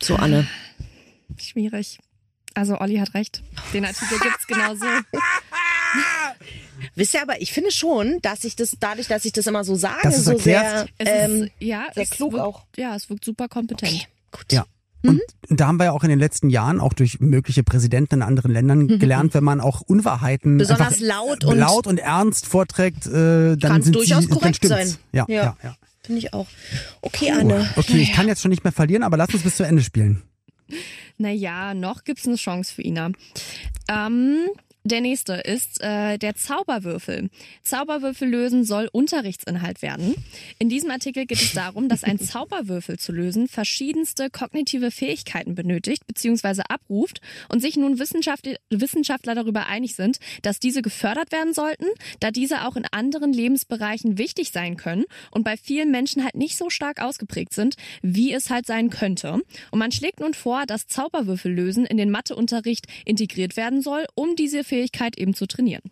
So 0.00 0.14
Anne. 0.14 0.46
Schwierig. 1.36 1.98
Also 2.54 2.78
Olli 2.80 2.96
hat 2.96 3.14
recht. 3.14 3.42
Den 3.74 3.84
Artikel 3.84 4.18
gibt's 4.20 4.46
genau 4.46 4.74
so. 4.76 4.86
Wisst 6.94 7.14
ihr 7.14 7.22
aber, 7.22 7.40
ich 7.40 7.52
finde 7.52 7.70
schon, 7.70 8.18
dass 8.22 8.44
ich 8.44 8.56
das 8.56 8.76
dadurch, 8.78 9.08
dass 9.08 9.24
ich 9.24 9.32
das 9.32 9.46
immer 9.46 9.64
so 9.64 9.74
sage, 9.74 10.10
so 10.12 10.38
sehr? 10.38 10.86
Es 10.98 11.08
ähm, 11.08 11.42
ist, 11.44 11.50
ja, 11.60 11.86
sehr 11.94 12.02
es 12.04 12.10
klug 12.10 12.32
wirkt, 12.32 12.44
auch. 12.44 12.62
Ja, 12.76 12.94
es 12.94 13.08
wirkt 13.10 13.24
super 13.24 13.48
kompetent. 13.48 13.92
okay, 13.92 14.06
gut. 14.32 14.52
Ja. 14.52 14.64
Und 15.02 15.20
da 15.48 15.68
haben 15.68 15.76
wir 15.76 15.84
ja 15.84 15.92
auch 15.92 16.02
in 16.02 16.08
den 16.10 16.18
letzten 16.18 16.50
Jahren 16.50 16.80
auch 16.80 16.92
durch 16.92 17.20
mögliche 17.20 17.62
Präsidenten 17.62 18.16
in 18.16 18.22
anderen 18.22 18.50
Ländern 18.50 18.98
gelernt, 18.98 19.34
wenn 19.34 19.44
man 19.44 19.60
auch 19.60 19.80
Unwahrheiten 19.82 20.58
Besonders 20.58 20.98
laut 20.98 21.44
und- 21.44 21.58
laut 21.58 21.86
und 21.86 21.98
ernst 21.98 22.46
vorträgt, 22.46 23.06
äh, 23.06 23.56
dann 23.56 23.58
Kann 23.60 23.82
sind 23.82 23.94
durchaus 23.94 24.24
sie, 24.24 24.30
korrekt 24.30 24.64
sein. 24.66 24.96
Ja, 25.12 25.24
Ja. 25.28 25.44
ja, 25.44 25.56
ja. 25.62 25.76
Finde 26.02 26.18
ich 26.20 26.34
auch. 26.34 26.46
Okay, 27.02 27.30
Anne. 27.30 27.68
Okay, 27.76 27.98
ich 27.98 28.12
kann 28.12 28.26
jetzt 28.26 28.40
schon 28.42 28.50
nicht 28.50 28.64
mehr 28.64 28.72
verlieren, 28.72 29.02
aber 29.04 29.16
lass 29.16 29.32
uns 29.32 29.42
bis 29.44 29.56
zu 29.56 29.62
Ende 29.64 29.82
spielen. 29.82 30.22
Naja, 31.18 31.74
noch 31.74 32.02
gibt's 32.04 32.26
eine 32.26 32.36
Chance 32.36 32.74
für 32.74 32.82
Ina. 32.82 33.10
Ähm, 33.88 34.46
der 34.86 35.00
nächste 35.00 35.34
ist 35.34 35.80
äh, 35.82 36.16
der 36.16 36.36
Zauberwürfel. 36.36 37.28
Zauberwürfel 37.62 38.28
lösen 38.28 38.64
soll 38.64 38.88
Unterrichtsinhalt 38.92 39.82
werden. 39.82 40.14
In 40.58 40.68
diesem 40.68 40.90
Artikel 40.90 41.26
geht 41.26 41.40
es 41.40 41.52
darum, 41.52 41.88
dass 41.88 42.04
ein 42.04 42.18
Zauberwürfel 42.20 42.98
zu 42.98 43.12
lösen 43.12 43.48
verschiedenste 43.48 44.30
kognitive 44.30 44.90
Fähigkeiten 44.90 45.54
benötigt 45.54 46.06
bzw. 46.06 46.62
abruft 46.68 47.20
und 47.48 47.60
sich 47.60 47.76
nun 47.76 47.98
Wissenschaft 47.98 48.48
Wissenschaftler 48.70 49.34
darüber 49.34 49.66
einig 49.66 49.96
sind, 49.96 50.18
dass 50.42 50.60
diese 50.60 50.82
gefördert 50.82 51.32
werden 51.32 51.52
sollten, 51.52 51.86
da 52.20 52.30
diese 52.30 52.66
auch 52.66 52.76
in 52.76 52.86
anderen 52.90 53.32
Lebensbereichen 53.32 54.18
wichtig 54.18 54.52
sein 54.52 54.76
können 54.76 55.04
und 55.30 55.44
bei 55.44 55.56
vielen 55.56 55.90
Menschen 55.90 56.22
halt 56.22 56.36
nicht 56.36 56.56
so 56.56 56.70
stark 56.70 57.00
ausgeprägt 57.02 57.52
sind, 57.52 57.74
wie 58.02 58.32
es 58.32 58.50
halt 58.50 58.66
sein 58.66 58.90
könnte. 58.90 59.40
Und 59.70 59.78
man 59.78 59.90
schlägt 59.90 60.20
nun 60.20 60.34
vor, 60.34 60.66
dass 60.66 60.86
Zauberwürfellösen 60.86 61.86
in 61.86 61.96
den 61.96 62.10
Matheunterricht 62.10 62.86
integriert 63.04 63.56
werden 63.56 63.82
soll, 63.82 64.06
um 64.14 64.36
diese 64.36 64.62
Fähigkeit 64.76 65.16
eben 65.18 65.32
zu 65.32 65.46
trainieren. 65.46 65.82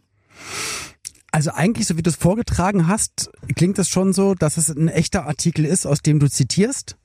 Also 1.33 1.51
eigentlich, 1.51 1.87
so 1.87 1.97
wie 1.97 2.03
du 2.03 2.11
es 2.11 2.16
vorgetragen 2.16 2.87
hast, 2.87 3.31
klingt 3.57 3.79
es 3.79 3.88
schon 3.88 4.12
so, 4.12 4.35
dass 4.35 4.57
es 4.57 4.68
ein 4.68 4.88
echter 4.88 5.27
Artikel 5.27 5.64
ist, 5.64 5.87
aus 5.87 6.01
dem 6.01 6.18
du 6.20 6.29
zitierst. 6.29 6.97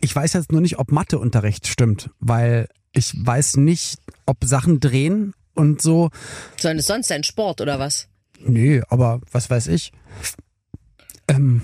Ich 0.00 0.14
weiß 0.14 0.34
jetzt 0.34 0.52
nur 0.52 0.60
nicht, 0.60 0.78
ob 0.78 0.92
Matheunterricht 0.92 1.66
stimmt, 1.66 2.10
weil 2.20 2.68
ich 2.92 3.14
weiß 3.16 3.56
nicht, 3.56 3.98
ob 4.26 4.44
Sachen 4.44 4.80
drehen 4.80 5.34
und 5.54 5.82
so. 5.82 6.10
Sollen 6.60 6.78
es 6.78 6.86
sonst 6.86 7.10
ein 7.10 7.24
Sport 7.24 7.60
oder 7.60 7.78
was? 7.78 8.08
Nee, 8.38 8.82
aber 8.88 9.20
was 9.32 9.50
weiß 9.50 9.66
ich. 9.68 9.92
Ähm, 11.26 11.62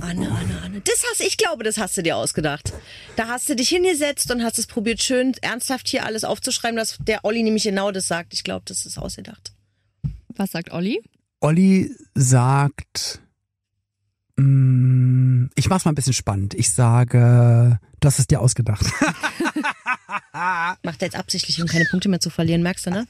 Anne, 0.00 0.30
Anne, 0.30 0.60
Anne. 0.62 0.80
Das 0.80 1.04
hast, 1.10 1.20
ich 1.20 1.36
glaube, 1.36 1.64
das 1.64 1.78
hast 1.78 1.96
du 1.96 2.02
dir 2.02 2.16
ausgedacht. 2.16 2.72
Da 3.16 3.28
hast 3.28 3.48
du 3.48 3.56
dich 3.56 3.68
hingesetzt 3.68 4.30
und 4.30 4.42
hast 4.42 4.58
es 4.58 4.66
probiert, 4.66 5.02
schön 5.02 5.34
ernsthaft 5.42 5.88
hier 5.88 6.04
alles 6.04 6.24
aufzuschreiben, 6.24 6.76
dass 6.76 6.98
der 7.00 7.24
Olli 7.24 7.42
nämlich 7.42 7.64
genau 7.64 7.90
das 7.90 8.08
sagt. 8.08 8.34
Ich 8.34 8.44
glaube, 8.44 8.62
das 8.66 8.86
ist 8.86 8.98
ausgedacht. 8.98 9.52
Was 10.28 10.52
sagt 10.52 10.72
Olli? 10.72 11.02
Olli 11.40 11.94
sagt, 12.14 13.20
mm, 14.36 15.46
ich 15.54 15.68
mach's 15.68 15.84
mal 15.84 15.92
ein 15.92 15.96
bisschen 15.96 16.12
spannend. 16.12 16.54
Ich 16.54 16.70
sage, 16.70 17.78
du 18.00 18.06
hast 18.06 18.18
es 18.18 18.26
dir 18.26 18.40
ausgedacht. 18.40 18.86
Macht 20.32 21.02
er 21.02 21.06
jetzt 21.06 21.16
absichtlich, 21.16 21.60
um 21.60 21.66
keine 21.68 21.84
Punkte 21.86 22.08
mehr 22.08 22.20
zu 22.20 22.30
verlieren, 22.30 22.62
merkst 22.62 22.86
du, 22.86 22.90
ne? 22.90 23.06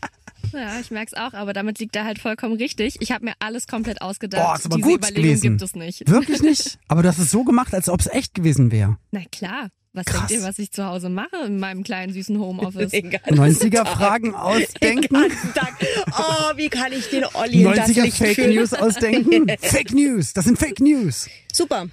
Ja, 0.52 0.80
ich 0.80 0.90
merk's 0.90 1.12
auch, 1.14 1.34
aber 1.34 1.52
damit 1.52 1.78
liegt 1.78 1.94
er 1.94 2.04
halt 2.04 2.18
vollkommen 2.18 2.56
richtig. 2.56 2.96
Ich 3.00 3.12
habe 3.12 3.24
mir 3.26 3.34
alles 3.40 3.66
komplett 3.66 4.00
ausgedacht. 4.00 4.42
Boah, 4.42 4.54
ist 4.56 4.64
aber 4.66 4.76
Diese 4.76 4.88
gut 4.88 4.96
Überlegung 4.98 5.22
gewesen. 5.24 5.42
gibt 5.58 5.62
es 5.62 5.74
nicht. 5.74 6.08
Wirklich 6.08 6.40
nicht? 6.42 6.78
Aber 6.88 7.02
du 7.02 7.08
hast 7.08 7.18
es 7.18 7.30
so 7.30 7.44
gemacht, 7.44 7.74
als 7.74 7.88
ob 7.88 8.00
es 8.00 8.06
echt 8.06 8.34
gewesen 8.34 8.72
wäre. 8.72 8.96
Na 9.10 9.20
klar. 9.30 9.68
Was 9.92 10.06
Krass. 10.06 10.28
denkt 10.28 10.30
ihr, 10.42 10.48
was 10.48 10.58
ich 10.60 10.70
zu 10.70 10.86
Hause 10.86 11.08
mache 11.08 11.36
in 11.46 11.58
meinem 11.58 11.82
kleinen 11.82 12.12
süßen 12.12 12.38
Homeoffice? 12.38 12.90
Den 12.92 13.10
ganzen 13.10 13.34
90er 13.70 13.82
Tag. 13.82 13.88
Fragen 13.88 14.24
Den 14.26 14.34
ausdenken. 14.36 15.12
ganzen 15.14 15.52
Tag. 15.52 15.74
Oh, 16.16 16.56
wie 16.56 16.68
kann 16.68 16.92
ich 16.92 17.10
den 17.10 17.24
Olli 17.34 17.64
in 17.64 17.72
das 17.72 17.90
90er 17.90 18.02
Licht 18.02 18.16
Fake 18.16 18.34
führen? 18.36 18.54
News 18.54 18.72
ausdenken. 18.72 19.46
Fake 19.60 19.92
News, 19.92 20.32
das 20.32 20.44
sind 20.44 20.58
Fake 20.60 20.78
News. 20.78 21.28
Super. 21.52 21.88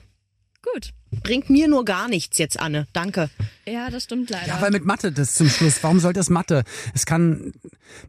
Gut. 0.61 0.91
Bringt 1.23 1.49
mir 1.49 1.67
nur 1.67 1.85
gar 1.85 2.07
nichts 2.09 2.37
jetzt, 2.37 2.59
Anne. 2.59 2.87
Danke. 2.93 3.29
Ja, 3.65 3.89
das 3.89 4.03
stimmt 4.03 4.29
leider. 4.29 4.47
Ja, 4.47 4.61
weil 4.61 4.71
mit 4.71 4.85
Mathe 4.85 5.11
das 5.11 5.35
zum 5.35 5.49
Schluss. 5.49 5.81
Warum 5.81 5.99
sollte 5.99 6.19
es 6.19 6.29
Mathe? 6.29 6.63
Es 6.93 7.05
kann, 7.05 7.53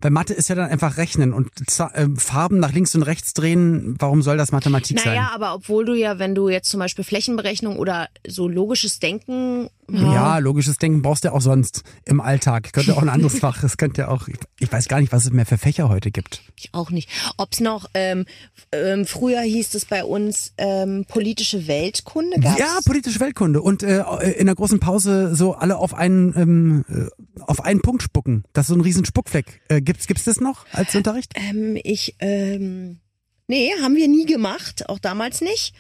bei 0.01 0.11
Mathe 0.11 0.35
ist 0.35 0.49
ja 0.49 0.55
dann 0.55 0.69
einfach 0.71 0.97
rechnen 0.97 1.33
und 1.33 1.51
äh, 1.79 2.07
Farben 2.17 2.59
nach 2.59 2.73
links 2.73 2.95
und 2.95 3.03
rechts 3.03 3.35
drehen. 3.35 3.97
Warum 3.99 4.23
soll 4.23 4.37
das 4.37 4.53
Mathematik 4.53 4.97
Naja, 4.97 5.23
sein? 5.23 5.35
aber 5.35 5.55
obwohl 5.55 5.85
du 5.85 5.95
ja, 5.95 6.19
wenn 6.19 6.35
du 6.35 6.49
jetzt 6.49 6.71
zum 6.71 6.81
Beispiel 6.81 7.05
Flächenberechnung 7.05 7.79
oder 7.79 8.09
so 8.27 8.49
logisches 8.49 8.99
Denken. 8.99 9.69
Ja, 9.91 10.39
logisches 10.39 10.77
Denken 10.77 11.03
brauchst 11.03 11.25
du 11.25 11.29
ja 11.29 11.35
auch 11.35 11.41
sonst 11.41 11.83
im 12.05 12.21
Alltag. 12.21 12.73
Könnte 12.73 12.95
auch 12.97 13.03
ein 13.03 13.09
anderes 13.09 13.39
Fach. 13.41 13.63
Es 13.63 13.77
könnte 13.77 14.03
ja 14.03 14.09
auch, 14.09 14.29
ich 14.59 14.71
weiß 14.71 14.89
gar 14.89 15.01
nicht, 15.01 15.13
was 15.13 15.25
es 15.25 15.31
mehr 15.31 15.47
für 15.47 15.59
Fächer 15.59 15.89
heute 15.89 16.11
gibt. 16.11 16.43
Ich 16.57 16.71
auch 16.73 16.91
nicht. 16.91 17.09
Ob's 17.39 17.61
noch, 17.61 17.89
ähm, 17.95 18.27
ähm, 18.73 19.07
früher 19.07 19.41
hieß 19.41 19.75
es 19.75 19.87
bei 19.87 20.05
uns 20.05 20.53
ähm, 20.59 21.05
politische 21.09 21.67
Weltkunde. 21.67 22.39
Gab's? 22.41 22.59
Ja, 22.59 22.79
politische 22.85 23.21
Weltkunde 23.21 23.63
und 23.63 23.83
äh, 23.83 24.03
in 24.33 24.47
der 24.47 24.55
großen 24.55 24.81
Pause 24.81 25.35
so 25.35 25.55
alle 25.55 25.77
auf 25.79 25.95
einen 25.95 26.35
ähm, 26.37 26.85
äh, 26.89 27.43
auf 27.43 27.65
einen 27.65 27.81
Punkt 27.81 28.03
spucken. 28.03 28.45
Das 28.53 28.65
ist 28.65 28.69
so 28.69 28.75
ein 28.75 28.81
riesen 28.81 29.05
Spuckfleck. 29.05 29.61
Äh, 29.69 29.81
gibt's 29.81 30.07
gibt's 30.07 30.25
das 30.25 30.41
noch 30.41 30.67
als 30.73 30.95
Unterricht? 30.95 31.33
Ähm, 31.35 31.79
ich, 31.83 32.17
ähm, 32.19 32.99
nee, 33.47 33.71
haben 33.83 33.97
wir 33.97 34.09
nie 34.09 34.27
gemacht, 34.27 34.89
auch 34.89 34.99
damals 34.99 35.41
nicht. 35.41 35.75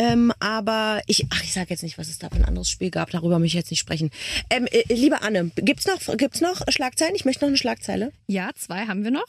Ähm, 0.00 0.32
aber 0.40 1.02
ich, 1.06 1.26
ach, 1.28 1.44
ich 1.44 1.52
sag 1.52 1.68
jetzt 1.68 1.82
nicht, 1.82 1.98
was 1.98 2.08
es 2.08 2.18
da 2.18 2.30
für 2.30 2.36
ein 2.36 2.46
anderes 2.46 2.70
Spiel 2.70 2.90
gab. 2.90 3.10
Darüber 3.10 3.38
möchte 3.38 3.58
ich 3.58 3.60
jetzt 3.60 3.70
nicht 3.70 3.80
sprechen. 3.80 4.10
Ähm, 4.48 4.66
äh, 4.70 4.82
liebe 4.88 5.20
Anne, 5.20 5.50
gibt's 5.56 5.86
noch, 5.86 6.00
gibt's 6.16 6.40
noch 6.40 6.62
Schlagzeilen? 6.70 7.14
Ich 7.14 7.26
möchte 7.26 7.44
noch 7.44 7.48
eine 7.48 7.58
Schlagzeile. 7.58 8.10
Ja, 8.26 8.48
zwei 8.54 8.86
haben 8.86 9.04
wir 9.04 9.10
noch. 9.10 9.26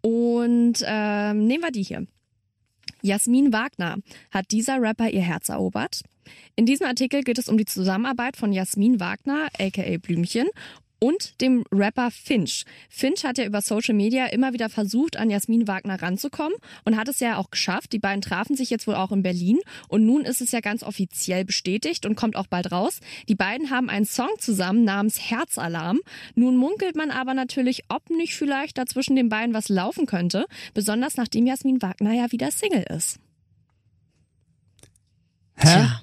Und 0.00 0.84
ähm, 0.86 1.48
nehmen 1.48 1.64
wir 1.64 1.72
die 1.72 1.82
hier. 1.82 2.06
Jasmin 3.02 3.52
Wagner 3.52 3.96
hat 4.30 4.52
dieser 4.52 4.80
Rapper 4.80 5.10
ihr 5.10 5.22
Herz 5.22 5.48
erobert. 5.48 6.02
In 6.54 6.64
diesem 6.64 6.86
Artikel 6.86 7.24
geht 7.24 7.38
es 7.38 7.48
um 7.48 7.58
die 7.58 7.64
Zusammenarbeit 7.64 8.36
von 8.36 8.52
Jasmin 8.52 9.00
Wagner, 9.00 9.48
aka 9.58 9.96
Blümchen, 9.98 10.48
und 11.02 11.40
dem 11.40 11.64
Rapper 11.72 12.12
Finch. 12.12 12.64
Finch 12.88 13.24
hat 13.24 13.36
ja 13.36 13.44
über 13.44 13.60
Social 13.60 13.92
Media 13.92 14.26
immer 14.26 14.52
wieder 14.52 14.68
versucht, 14.68 15.16
an 15.16 15.30
Jasmin 15.30 15.66
Wagner 15.66 16.00
ranzukommen 16.00 16.56
und 16.84 16.96
hat 16.96 17.08
es 17.08 17.18
ja 17.18 17.38
auch 17.38 17.50
geschafft. 17.50 17.92
Die 17.92 17.98
beiden 17.98 18.22
trafen 18.22 18.54
sich 18.54 18.70
jetzt 18.70 18.86
wohl 18.86 18.94
auch 18.94 19.10
in 19.10 19.24
Berlin 19.24 19.58
und 19.88 20.06
nun 20.06 20.24
ist 20.24 20.40
es 20.40 20.52
ja 20.52 20.60
ganz 20.60 20.84
offiziell 20.84 21.44
bestätigt 21.44 22.06
und 22.06 22.14
kommt 22.14 22.36
auch 22.36 22.46
bald 22.46 22.70
raus. 22.70 23.00
Die 23.28 23.34
beiden 23.34 23.70
haben 23.70 23.90
einen 23.90 24.04
Song 24.04 24.30
zusammen 24.38 24.84
namens 24.84 25.18
Herzalarm. 25.18 25.98
Nun 26.36 26.56
munkelt 26.56 26.94
man 26.94 27.10
aber 27.10 27.34
natürlich, 27.34 27.82
ob 27.88 28.08
nicht 28.08 28.36
vielleicht 28.36 28.78
dazwischen 28.78 29.16
den 29.16 29.28
beiden 29.28 29.54
was 29.54 29.68
laufen 29.68 30.06
könnte, 30.06 30.46
besonders 30.72 31.16
nachdem 31.16 31.48
Jasmin 31.48 31.82
Wagner 31.82 32.12
ja 32.12 32.30
wieder 32.30 32.52
Single 32.52 32.84
ist. 32.88 33.18
Hä? 35.56 35.66
Tja, 35.66 36.02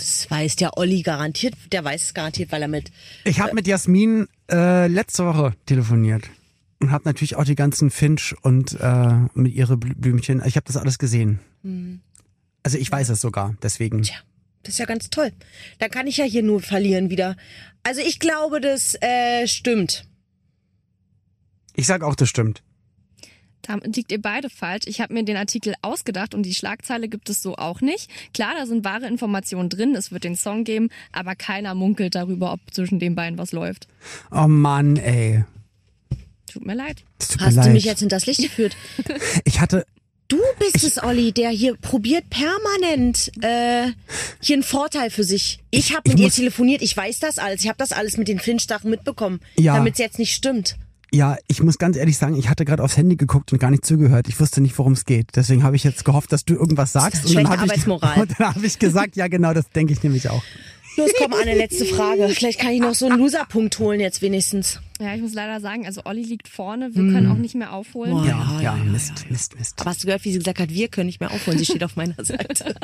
das 0.00 0.30
weiß 0.30 0.56
der 0.56 0.76
Olli 0.78 1.02
garantiert, 1.02 1.54
der 1.72 1.84
weiß 1.84 2.02
es 2.02 2.14
garantiert, 2.14 2.50
weil 2.52 2.62
er 2.62 2.68
mit. 2.68 2.90
Ich 3.24 3.40
habe 3.40 3.54
mit 3.54 3.66
Jasmin 3.66 4.26
äh, 4.50 4.86
letzte 4.86 5.24
Woche 5.26 5.54
telefoniert 5.66 6.24
und 6.80 6.90
habe 6.90 7.04
natürlich 7.04 7.36
auch 7.36 7.44
die 7.44 7.54
ganzen 7.54 7.90
Finch 7.90 8.34
und 8.42 8.78
äh, 8.80 9.14
mit 9.34 9.52
ihre 9.54 9.74
Blü- 9.74 9.94
Blümchen. 9.96 10.42
Ich 10.46 10.56
habe 10.56 10.64
das 10.66 10.76
alles 10.76 10.98
gesehen. 10.98 11.40
Also 12.62 12.78
ich 12.78 12.90
weiß 12.90 13.10
es 13.10 13.20
sogar, 13.20 13.54
deswegen. 13.62 14.02
Tja, 14.02 14.16
das 14.62 14.74
ist 14.74 14.78
ja 14.78 14.86
ganz 14.86 15.10
toll. 15.10 15.30
Da 15.78 15.88
kann 15.88 16.06
ich 16.06 16.16
ja 16.16 16.24
hier 16.24 16.42
nur 16.42 16.60
verlieren 16.60 17.10
wieder. 17.10 17.36
Also 17.82 18.00
ich 18.00 18.18
glaube, 18.18 18.60
das 18.60 18.94
äh, 19.02 19.46
stimmt. 19.46 20.06
Ich 21.74 21.86
sag 21.86 22.02
auch, 22.02 22.14
das 22.14 22.28
stimmt. 22.28 22.62
Da 23.62 23.76
liegt 23.84 24.10
ihr 24.10 24.20
beide 24.22 24.48
falsch. 24.48 24.84
Ich 24.86 25.00
habe 25.00 25.12
mir 25.12 25.22
den 25.22 25.36
Artikel 25.36 25.74
ausgedacht 25.82 26.34
und 26.34 26.44
die 26.44 26.54
Schlagzeile 26.54 27.08
gibt 27.08 27.28
es 27.28 27.42
so 27.42 27.56
auch 27.56 27.80
nicht. 27.82 28.08
Klar, 28.32 28.54
da 28.58 28.64
sind 28.66 28.84
wahre 28.84 29.06
Informationen 29.06 29.68
drin, 29.68 29.94
es 29.94 30.10
wird 30.12 30.24
den 30.24 30.34
Song 30.36 30.64
geben, 30.64 30.88
aber 31.12 31.34
keiner 31.34 31.74
munkelt 31.74 32.14
darüber, 32.14 32.52
ob 32.52 32.60
zwischen 32.72 32.98
den 32.98 33.14
beiden 33.14 33.38
was 33.38 33.52
läuft. 33.52 33.86
Oh 34.30 34.46
Mann, 34.48 34.96
ey. 34.96 35.44
Tut 36.50 36.64
mir 36.66 36.74
leid. 36.74 37.04
Das 37.18 37.28
tut 37.28 37.40
Hast 37.42 37.54
mir 37.56 37.60
du 37.62 37.66
leid. 37.68 37.74
mich 37.74 37.84
jetzt 37.84 38.00
hinters 38.00 38.26
Licht 38.26 38.40
geführt? 38.42 38.76
ich 39.44 39.60
hatte, 39.60 39.84
Du 40.28 40.38
bist 40.60 40.84
es, 40.84 41.02
Olli, 41.02 41.32
der 41.32 41.50
hier 41.50 41.74
probiert 41.76 42.30
permanent 42.30 43.32
äh, 43.42 43.90
hier 44.40 44.54
einen 44.54 44.62
Vorteil 44.62 45.10
für 45.10 45.24
sich. 45.24 45.58
Ich 45.72 45.90
habe 45.90 46.02
ich 46.04 46.12
mit 46.12 46.20
ihr 46.20 46.26
muss- 46.26 46.36
telefoniert, 46.36 46.82
ich 46.82 46.96
weiß 46.96 47.18
das 47.18 47.38
alles. 47.38 47.62
Ich 47.62 47.68
habe 47.68 47.78
das 47.78 47.90
alles 47.90 48.16
mit 48.16 48.28
den 48.28 48.38
Finchstachen 48.38 48.90
mitbekommen, 48.90 49.40
Ja. 49.58 49.74
damit 49.74 49.94
es 49.94 49.98
jetzt 49.98 50.18
nicht 50.20 50.32
stimmt. 50.32 50.76
Ja, 51.12 51.36
ich 51.48 51.62
muss 51.62 51.78
ganz 51.78 51.96
ehrlich 51.96 52.16
sagen, 52.16 52.36
ich 52.36 52.48
hatte 52.48 52.64
gerade 52.64 52.82
aufs 52.82 52.96
Handy 52.96 53.16
geguckt 53.16 53.52
und 53.52 53.58
gar 53.58 53.70
nicht 53.70 53.84
zugehört. 53.84 54.28
Ich 54.28 54.38
wusste 54.38 54.60
nicht, 54.60 54.78
worum 54.78 54.92
es 54.92 55.04
geht. 55.04 55.28
Deswegen 55.34 55.62
habe 55.62 55.76
ich 55.76 55.84
jetzt 55.84 56.04
gehofft, 56.04 56.32
dass 56.32 56.44
du 56.44 56.54
irgendwas 56.54 56.92
sagst. 56.92 57.24
Das 57.24 57.30
ist 57.30 57.36
und 57.36 57.44
dann 57.44 57.60
habe 57.60 57.74
ich, 57.74 57.86
und 57.88 58.30
dann 58.38 58.54
habe 58.54 58.66
ich 58.66 58.78
gesagt, 58.78 59.16
ja 59.16 59.28
genau, 59.28 59.52
das 59.52 59.68
denke 59.70 59.92
ich 59.92 60.02
nämlich 60.02 60.28
auch. 60.28 60.42
Los, 60.96 61.10
komm, 61.18 61.32
eine 61.34 61.54
letzte 61.54 61.84
Frage. 61.84 62.28
Vielleicht 62.28 62.60
kann 62.60 62.72
ich 62.72 62.80
noch 62.80 62.94
so 62.94 63.06
einen 63.06 63.18
Loserpunkt 63.18 63.78
holen 63.78 64.00
jetzt 64.00 64.22
wenigstens. 64.22 64.80
Ja, 65.00 65.14
ich 65.14 65.22
muss 65.22 65.32
leider 65.32 65.60
sagen, 65.60 65.86
also 65.86 66.02
Olli 66.04 66.22
liegt 66.22 66.48
vorne, 66.48 66.94
wir 66.94 67.02
können 67.12 67.30
auch 67.30 67.36
nicht 67.36 67.54
mehr 67.54 67.72
aufholen. 67.72 68.24
Ja, 68.24 68.60
ja, 68.60 68.60
ja, 68.60 68.74
Mist, 68.74 69.30
Mist, 69.30 69.56
Mist. 69.56 69.80
Aber 69.80 69.90
hast 69.90 70.02
du 70.02 70.06
gehört, 70.06 70.24
wie 70.24 70.32
sie 70.32 70.38
gesagt 70.38 70.58
hat, 70.58 70.70
wir 70.70 70.88
können 70.88 71.06
nicht 71.06 71.20
mehr 71.20 71.30
aufholen. 71.30 71.58
Sie 71.58 71.64
steht 71.64 71.84
auf 71.84 71.96
meiner 71.96 72.22
Seite. 72.22 72.74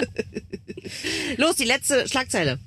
Los, 1.37 1.57
die 1.57 1.65
letzte 1.65 2.09
Schlagzeile. 2.09 2.59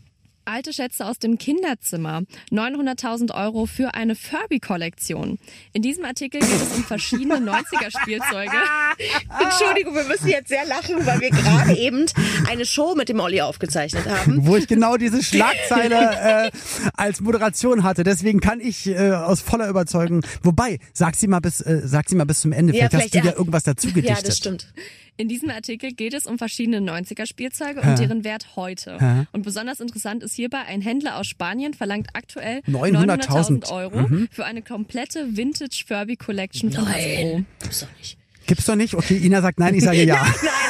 Alte 0.49 0.73
Schätze 0.73 1.05
aus 1.05 1.19
dem 1.19 1.37
Kinderzimmer. 1.37 2.23
900.000 2.51 3.35
Euro 3.35 3.67
für 3.67 3.93
eine 3.93 4.15
Furby-Kollektion. 4.15 5.37
In 5.73 5.81
diesem 5.83 6.05
Artikel 6.05 6.41
geht 6.41 6.49
es 6.49 6.75
um 6.75 6.83
verschiedene 6.83 7.35
90er-Spielzeuge. 7.51 8.51
Entschuldigung, 9.43 9.93
wir 9.93 10.05
müssen 10.05 10.27
jetzt 10.27 10.49
sehr 10.49 10.65
lachen, 10.65 11.05
weil 11.05 11.21
wir 11.21 11.29
gerade 11.29 11.77
eben 11.77 12.07
eine 12.49 12.65
Show 12.65 12.95
mit 12.95 13.09
dem 13.09 13.19
Olli 13.19 13.41
aufgezeichnet 13.41 14.07
haben. 14.07 14.47
Wo 14.47 14.55
ich 14.55 14.67
genau 14.67 14.97
diese 14.97 15.21
Schlagzeile 15.21 15.95
äh, 16.51 16.51
als 16.95 17.21
Moderation 17.21 17.83
hatte. 17.83 18.03
Deswegen 18.03 18.39
kann 18.39 18.59
ich 18.59 18.87
äh, 18.87 19.11
aus 19.11 19.41
voller 19.41 19.69
Überzeugung. 19.69 20.25
Wobei, 20.41 20.79
sag 20.93 21.15
sie 21.15 21.27
mal 21.27 21.41
bis, 21.41 21.61
äh, 21.61 21.81
sag 21.85 22.09
sie 22.09 22.15
mal 22.15 22.25
bis 22.25 22.41
zum 22.41 22.53
Ende. 22.53 22.73
Ja, 22.73 22.89
vielleicht, 22.89 22.93
hast 22.93 23.03
du 23.03 23.09
vielleicht, 23.11 23.25
ja 23.25 23.31
ja. 23.31 23.37
irgendwas 23.37 23.63
dazu 23.63 23.87
gedichtet. 23.87 24.17
Ja, 24.17 24.23
das 24.23 24.37
stimmt. 24.37 24.73
In 25.19 25.27
diesem 25.27 25.49
Artikel 25.49 25.91
geht 25.91 26.13
es 26.13 26.25
um 26.25 26.37
verschiedene 26.37 26.77
90er-Spielzeuge 26.77 27.83
Hä? 27.83 27.89
und 27.89 27.99
deren 27.99 28.23
Wert 28.23 28.55
heute. 28.55 28.97
Hä? 29.01 29.25
Und 29.33 29.43
besonders 29.43 29.81
interessant 29.81 30.23
ist 30.23 30.33
hierbei, 30.33 30.59
ein 30.59 30.79
Händler 30.79 31.17
aus 31.17 31.27
Spanien 31.27 31.73
verlangt 31.73 32.07
aktuell 32.13 32.59
900.000 32.59 33.65
900.000 33.65 33.71
Euro 33.73 34.09
für 34.31 34.45
eine 34.45 34.61
komplette 34.61 35.35
Vintage 35.35 35.83
Furby 35.85 36.15
Collection 36.15 36.71
von 36.71 36.87
Hasbro. 36.87 37.43
Gibt's 37.59 37.79
doch 37.81 37.89
nicht. 37.97 38.17
Gibt's 38.47 38.65
doch 38.65 38.75
nicht? 38.75 38.93
Okay, 38.93 39.17
Ina 39.17 39.41
sagt 39.41 39.59
nein, 39.59 39.75
ich 39.75 39.83
sage 39.83 40.05
ja. 40.05 40.15
Nein, 40.41 40.68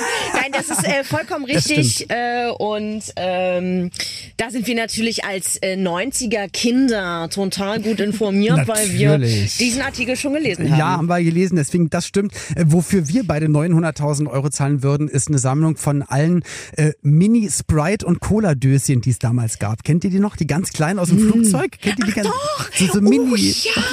nein, 0.51 0.63
das 0.67 0.77
ist 0.77 0.85
äh, 0.85 1.03
vollkommen 1.03 1.45
richtig. 1.45 2.09
Äh, 2.09 2.49
und 2.57 3.03
ähm, 3.15 3.89
da 4.37 4.49
sind 4.49 4.67
wir 4.67 4.75
natürlich 4.75 5.23
als 5.25 5.57
äh, 5.57 5.75
90er 5.75 6.49
Kinder 6.49 7.29
total 7.29 7.81
gut 7.81 7.99
informiert, 7.99 8.67
weil 8.67 8.91
wir 8.91 9.17
diesen 9.17 9.81
Artikel 9.81 10.15
schon 10.15 10.33
gelesen 10.33 10.69
haben. 10.69 10.79
Ja, 10.79 10.97
haben 10.97 11.07
wir 11.07 11.21
gelesen, 11.23 11.55
deswegen 11.55 11.89
das 11.89 12.05
stimmt. 12.05 12.33
Äh, 12.55 12.65
wofür 12.67 13.07
wir 13.07 13.25
beide 13.25 13.47
900.000 13.47 14.27
Euro 14.27 14.49
zahlen 14.49 14.83
würden, 14.83 15.07
ist 15.07 15.27
eine 15.27 15.39
Sammlung 15.39 15.77
von 15.77 16.01
allen 16.01 16.43
äh, 16.75 16.91
Mini-Sprite- 17.01 18.05
und 18.05 18.19
Cola-Döschen, 18.19 19.01
die 19.01 19.11
es 19.11 19.19
damals 19.19 19.59
gab. 19.59 19.83
Kennt 19.83 20.03
ihr 20.03 20.09
die 20.09 20.19
noch? 20.19 20.35
Die 20.35 20.47
ganz 20.47 20.71
kleinen 20.71 20.99
aus 20.99 21.09
dem 21.09 21.19
Flugzeug? 21.19 21.71
Kennt 21.81 21.99
ihr 21.99 22.05
die 22.05 22.11
ganz? 22.11 22.27
Doch! 22.27 22.69
So, 22.73 22.85
so 22.85 22.99
oh, 22.99 23.01
Mini. 23.01 23.53
ja! 23.63 23.83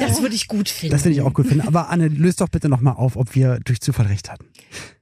Das 0.00 0.20
würde 0.20 0.34
ich 0.34 0.48
gut 0.48 0.68
finden. 0.68 0.92
Das 0.92 1.02
finde 1.02 1.18
ich 1.18 1.24
auch 1.24 1.32
gut 1.32 1.46
finden. 1.46 1.66
Aber 1.66 1.88
Anne, 1.90 2.08
löst 2.08 2.40
doch 2.40 2.48
bitte 2.48 2.68
nochmal 2.68 2.94
auf, 2.94 3.16
ob 3.16 3.34
wir 3.34 3.60
durch 3.64 3.80
Zufall 3.80 4.06
recht 4.06 4.30
hatten. 4.30 4.44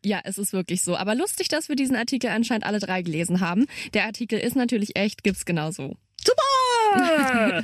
Ja, 0.05 0.21
es 0.25 0.39
ist 0.39 0.53
wirklich 0.53 0.83
so. 0.83 0.97
Aber 0.97 1.15
lustig, 1.15 1.49
dass 1.49 1.69
wir 1.69 1.77
diesen 1.77 1.97
Artikel 1.97 2.31
anscheinend 2.31 2.65
alle 2.65 2.81
drei 2.81 3.03
gelesen 3.03 3.41
haben. 3.41 3.67
Der 3.95 4.05
Artikel 4.07 4.39
ist 4.39 4.57
natürlich 4.57 4.97
echt, 4.97 5.23
gibt's 5.23 5.45
genauso. 5.45 5.97
Super! 6.25 6.43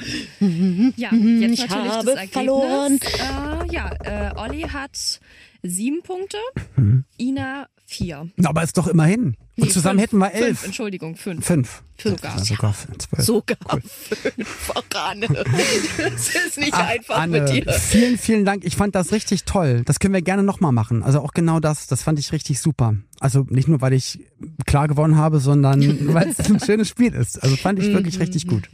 Ja, 0.97 1.11
jetzt 1.13 1.53
ich 1.53 1.69
natürlich 1.69 1.71
habe 1.71 2.07
das 2.07 2.15
Ergebnis. 2.15 2.31
verloren. 2.33 2.99
Äh, 3.03 3.73
ja, 3.73 3.91
äh, 4.05 4.35
Olli 4.37 4.63
hat 4.63 5.21
sieben 5.63 6.03
Punkte, 6.03 6.39
Mhm. 6.77 7.05
Ina 7.19 7.69
vier. 7.85 8.29
Na, 8.37 8.51
Aber 8.51 8.63
ist 8.63 8.79
doch 8.79 8.87
immerhin. 8.87 9.37
Und 9.59 9.65
Nee, 9.65 9.71
zusammen 9.71 9.99
fünf, 9.99 10.03
hätten 10.13 10.19
wir 10.19 10.31
Fünf, 10.31 10.43
elf. 10.47 10.65
Entschuldigung, 10.65 11.17
fünf. 11.17 11.45
Fünf. 11.45 11.83
Sogar. 12.01 12.39
Sogar 12.45 12.75
zwölf. 12.75 13.25
Sogar 13.27 13.57
fünffach, 13.83 14.85
Anne. 14.95 15.27
Das 15.27 16.29
ist 16.29 16.59
nicht 16.59 16.73
Ach, 16.73 16.87
einfach 16.89 17.19
Anne, 17.19 17.41
mit 17.41 17.49
dir. 17.67 17.73
vielen, 17.73 18.19
vielen 18.19 18.45
Dank. 18.45 18.65
Ich 18.65 18.77
fand 18.77 18.95
das 18.95 19.11
richtig 19.11 19.45
toll. 19.47 19.83
Das 19.85 19.99
können 19.99 20.15
wir 20.15 20.23
gerne 20.23 20.45
nochmal 20.45 20.71
machen. 20.71 21.03
Also 21.03 21.19
auch 21.21 21.33
genau 21.33 21.59
das, 21.59 21.89
das 21.89 22.05
fand 22.05 22.21
ich 22.21 22.31
richtig 22.31 22.61
super. 22.61 22.95
Also 23.19 23.45
nicht 23.51 23.67
nur, 23.67 23.81
weil 23.81 23.95
ich 23.95 24.21
klar 24.65 24.87
gewonnen 24.87 25.17
habe, 25.17 25.41
sondern 25.41 25.81
weil 26.15 26.29
es 26.29 26.39
ein 26.39 26.61
schönes 26.61 26.89
Spiel 26.89 27.13
ist. 27.15 27.43
Also 27.43 27.57
fand 27.57 27.81
ich 27.81 27.93
wirklich 27.93 28.21
richtig 28.21 28.47
gut. 28.47 28.69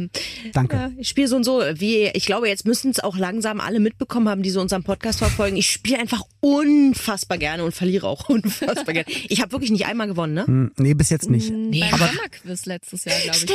Danke. 0.53 0.77
Ja, 0.77 0.91
ich 0.99 1.09
spiele 1.09 1.29
so 1.29 1.37
und 1.37 1.45
so. 1.45 1.63
Wie, 1.77 2.09
ich 2.13 2.27
glaube, 2.27 2.49
jetzt 2.49 2.67
müssen 2.67 2.91
es 2.91 3.01
auch 3.01 3.17
langsam 3.17 3.59
alle 3.59 3.81
mitbekommen 3.81 4.29
haben, 4.29 4.43
die 4.43 4.51
so 4.51 4.61
unseren 4.61 4.83
Podcast 4.85 5.21
verfolgen. 5.21 5.57
Ich 5.57 5.71
spiele 5.71 5.99
einfach 5.99 6.21
unfassbar 6.41 7.39
gerne 7.39 7.65
und 7.65 7.75
verliere 7.75 8.07
auch 8.07 8.29
unfassbar 8.29 8.93
gerne. 8.93 9.07
Ich 9.31 9.41
habe 9.41 9.53
wirklich 9.53 9.71
nicht 9.71 9.87
einmal 9.87 10.09
gewonnen, 10.09 10.35
ne? 10.35 10.71
Hm, 10.77 10.85
Nee, 10.85 10.95
bis 10.95 11.09
jetzt 11.11 11.31
nicht. 11.31 11.51
Nee, 11.53 11.81
Beim 11.91 11.99
Sommerquiz 12.01 12.67
letztes 12.67 13.05
Jahr, 13.05 13.19
glaube 13.21 13.39
ich. 13.39 13.47
Ne? 13.49 13.55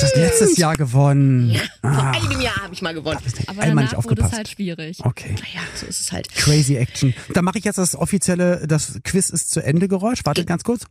Das 0.00 0.14
letztes 0.16 0.56
Jahr 0.56 0.74
gewonnen. 0.76 1.54
Vor 1.80 1.90
Ah, 1.90 2.10
einigem 2.10 2.40
Jahr 2.40 2.56
habe 2.56 2.74
ich 2.74 2.82
mal 2.82 2.92
gewonnen. 2.92 3.18
Aber 3.46 3.62
einmal 3.62 3.84
nicht 3.84 3.92
danach 3.92 4.04
wurde 4.04 4.14
es 4.14 4.24
aufgepasst. 4.24 4.32
halt 4.36 4.48
schwierig. 4.48 4.98
Okay. 5.04 5.34
Ja, 5.54 5.60
so 5.74 5.86
ist 5.86 6.00
es 6.00 6.10
halt. 6.12 6.28
Crazy 6.34 6.76
Action. 6.76 7.14
Da 7.34 7.42
mache 7.42 7.58
ich 7.58 7.64
jetzt 7.64 7.78
das 7.78 7.94
offizielle, 7.94 8.66
das 8.66 8.98
Quiz 9.04 9.30
ist 9.30 9.50
zu 9.50 9.62
Ende 9.62 9.86
Geräusch. 9.88 10.20
Warte 10.24 10.44
ganz 10.44 10.64
kurz. 10.64 10.82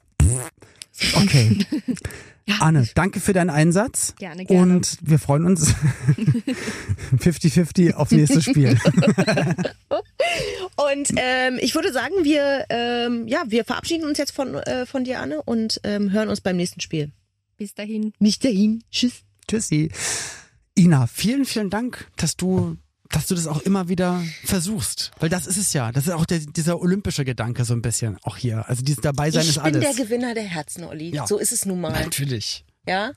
Okay. 1.15 1.65
Anne, 2.59 2.87
danke 2.93 3.19
für 3.19 3.33
deinen 3.33 3.49
Einsatz. 3.49 4.13
Gerne, 4.17 4.45
gerne. 4.45 4.75
Und 4.75 4.97
wir 5.01 5.17
freuen 5.17 5.45
uns 5.45 5.73
50-50 7.17 7.93
aufs 7.93 8.11
nächste 8.11 8.41
Spiel. 8.41 8.79
Und 10.75 11.09
ähm, 11.17 11.57
ich 11.59 11.73
würde 11.73 11.91
sagen, 11.91 12.13
wir, 12.23 12.65
ähm, 12.69 13.27
ja, 13.27 13.43
wir 13.47 13.65
verabschieden 13.65 14.05
uns 14.05 14.17
jetzt 14.17 14.31
von, 14.31 14.55
äh, 14.55 14.85
von 14.85 15.03
dir, 15.03 15.19
Anne, 15.19 15.41
und 15.43 15.79
ähm, 15.83 16.11
hören 16.11 16.29
uns 16.29 16.41
beim 16.41 16.57
nächsten 16.57 16.81
Spiel. 16.81 17.11
Bis 17.57 17.73
dahin. 17.73 18.13
Nicht 18.19 18.43
dahin. 18.43 18.83
Tschüss. 18.91 19.23
Tschüssi. 19.47 19.89
Ina, 20.77 21.07
vielen, 21.07 21.45
vielen 21.45 21.69
Dank, 21.69 22.07
dass 22.17 22.35
du, 22.35 22.77
dass 23.15 23.27
du 23.27 23.35
das 23.35 23.47
auch 23.47 23.59
immer 23.61 23.87
wieder 23.87 24.21
versuchst. 24.43 25.11
Weil 25.19 25.29
das 25.29 25.47
ist 25.47 25.55
es 25.55 25.71
ja. 25.71 25.93
Das 25.93 26.05
ist 26.07 26.13
auch 26.13 26.25
der, 26.25 26.39
dieser 26.39 26.81
olympische 26.81 27.23
Gedanke 27.23 27.63
so 27.63 27.73
ein 27.73 27.81
bisschen 27.81 28.17
auch 28.23 28.35
hier. 28.35 28.67
Also 28.67 28.83
dieses 28.83 29.01
Dabeisein 29.01 29.43
Ich 29.43 29.49
ist 29.49 29.63
bin 29.63 29.75
alles. 29.75 29.95
der 29.95 30.05
Gewinner 30.05 30.33
der 30.33 30.43
Herzen, 30.43 30.83
Olli. 30.83 31.15
Ja. 31.15 31.25
So 31.25 31.37
ist 31.37 31.53
es 31.53 31.65
nun 31.65 31.79
mal. 31.79 31.91
Natürlich. 31.93 32.65
Ja. 32.85 33.13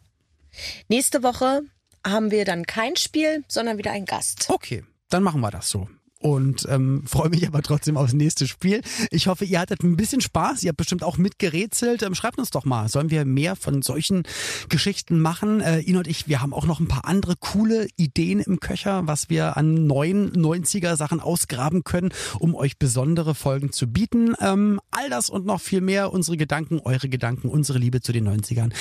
Nächste 0.89 1.25
Woche 1.25 1.63
haben 2.07 2.31
wir 2.31 2.45
dann 2.45 2.65
kein 2.65 2.95
Spiel, 2.95 3.43
sondern 3.49 3.77
wieder 3.77 3.91
einen 3.91 4.07
Gast. 4.07 4.47
Okay, 4.49 4.85
dann 5.11 5.25
machen 5.25 5.41
wir 5.41 5.51
das 5.51 5.69
so. 5.69 5.89
Und 6.21 6.67
ähm, 6.69 7.05
freue 7.07 7.29
mich 7.29 7.47
aber 7.47 7.63
trotzdem 7.63 7.97
aufs 7.97 8.13
nächste 8.13 8.49
Spiel. 8.49 8.81
Ich 9.11 9.29
hoffe, 9.29 9.45
ihr 9.45 9.61
hattet 9.61 9.85
ein 9.85 9.97
bisschen 9.97 10.21
Spaß. 10.21 10.65
Ihr 10.65 10.71
habt 10.71 10.79
bestimmt 10.79 11.05
auch 11.05 11.17
mitgerätselt. 11.17 12.03
Ähm, 12.03 12.17
schreibt 12.17 12.39
uns 12.39 12.51
doch 12.51 12.65
mal, 12.65 12.89
sollen 12.89 13.11
wir 13.11 13.25
mehr 13.25 13.55
von 13.55 13.83
solchen 13.83 14.25
Geschichten 14.69 15.21
machen? 15.21 15.61
Äh, 15.61 15.81
Ina 15.81 15.99
und 15.99 16.09
ich, 16.09 16.27
wir 16.27 16.43
haben 16.43 16.53
auch 16.53 16.67
noch 16.67 16.81
ein 16.81 16.89
paar 16.89 17.05
andere 17.05 17.37
coole 17.37 17.87
Ideen 17.97 18.41
im 18.41 18.59
Köcher, 18.59 19.07
was 19.07 19.31
wir 19.31 19.57
an 19.57 19.87
neuen 19.87 20.33
90er 20.33 20.97
Sachen 20.97 21.21
ausgraben 21.21 21.85
können, 21.85 22.11
um 22.41 22.57
euch 22.57 22.79
besondere 22.79 23.37
Folgen 23.37 23.71
zu 23.71 23.87
bieten. 23.87 24.35
Ähm, 24.41 24.81
all 24.91 25.11
das 25.11 25.31
und 25.31 25.47
noch 25.47 25.61
viel 25.61 25.81
mehr, 25.81 26.13
unsere 26.13 26.37
Gedanken, 26.37 26.81
eure 26.81 27.09
Gedanken, 27.09 27.49
unsere 27.49 27.79
Liebe 27.79 28.01
zu 28.01 28.13
den 28.13 28.29
90ern. 28.29 28.73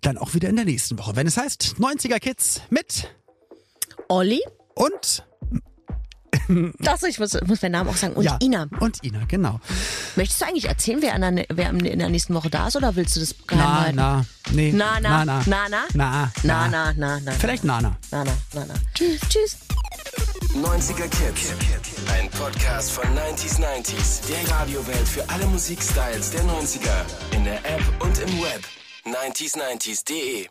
Dann 0.00 0.16
auch 0.16 0.32
wieder 0.32 0.48
in 0.48 0.56
der 0.56 0.64
nächsten 0.64 0.98
Woche, 0.98 1.14
wenn 1.14 1.26
es 1.26 1.36
heißt 1.36 1.76
90er 1.78 2.20
Kids 2.20 2.62
mit 2.70 3.14
Olli. 4.08 4.40
Und 4.74 5.24
Achso, 6.86 7.06
ich 7.06 7.18
muss, 7.18 7.36
muss 7.46 7.62
meinen 7.62 7.72
Namen 7.72 7.90
auch 7.90 7.96
sagen. 7.96 8.14
Und 8.14 8.24
ja, 8.24 8.38
Ina. 8.40 8.66
Und 8.80 9.02
Ina, 9.02 9.24
genau. 9.26 9.60
Möchtest 10.16 10.40
du 10.40 10.46
eigentlich 10.46 10.66
erzählen, 10.66 11.00
wer, 11.02 11.14
an 11.14 11.36
der, 11.36 11.46
wer 11.50 11.70
in 11.70 11.98
der 11.98 12.08
nächsten 12.08 12.34
Woche 12.34 12.50
da 12.50 12.68
ist 12.68 12.76
oder 12.76 12.94
willst 12.96 13.16
du 13.16 13.20
das 13.20 13.34
geheim 13.46 13.64
Na, 13.64 13.80
halten? 13.80 13.96
na, 13.96 14.24
nee. 14.52 14.72
Na, 14.72 15.00
na, 15.00 15.24
na, 15.24 15.42
na, 15.46 15.68
na? 15.68 15.84
na, 15.94 16.32
Na, 16.42 16.68
na, 16.68 16.92
na, 16.92 17.20
na. 17.20 17.32
Vielleicht 17.32 17.64
Nana. 17.64 17.96
Na, 18.10 18.24
na, 18.24 18.32
na, 18.54 18.64
na. 18.66 18.74
Tschüss, 18.94 19.20
tschüss. 19.28 19.56
90er 20.54 21.08
Kids. 21.08 21.52
Ein 22.12 22.28
Podcast 22.30 22.90
von 22.92 23.04
90s 23.04 23.60
90s. 23.60 24.20
Der 24.28 24.50
Radiowelt 24.56 25.08
für 25.08 25.28
alle 25.28 25.46
Musikstyles 25.46 26.30
der 26.30 26.42
90er. 26.42 27.36
In 27.36 27.44
der 27.44 27.58
App 27.64 27.82
und 28.00 28.18
im 28.18 28.40
Web. 28.42 28.62
90s90s.de 29.06 30.48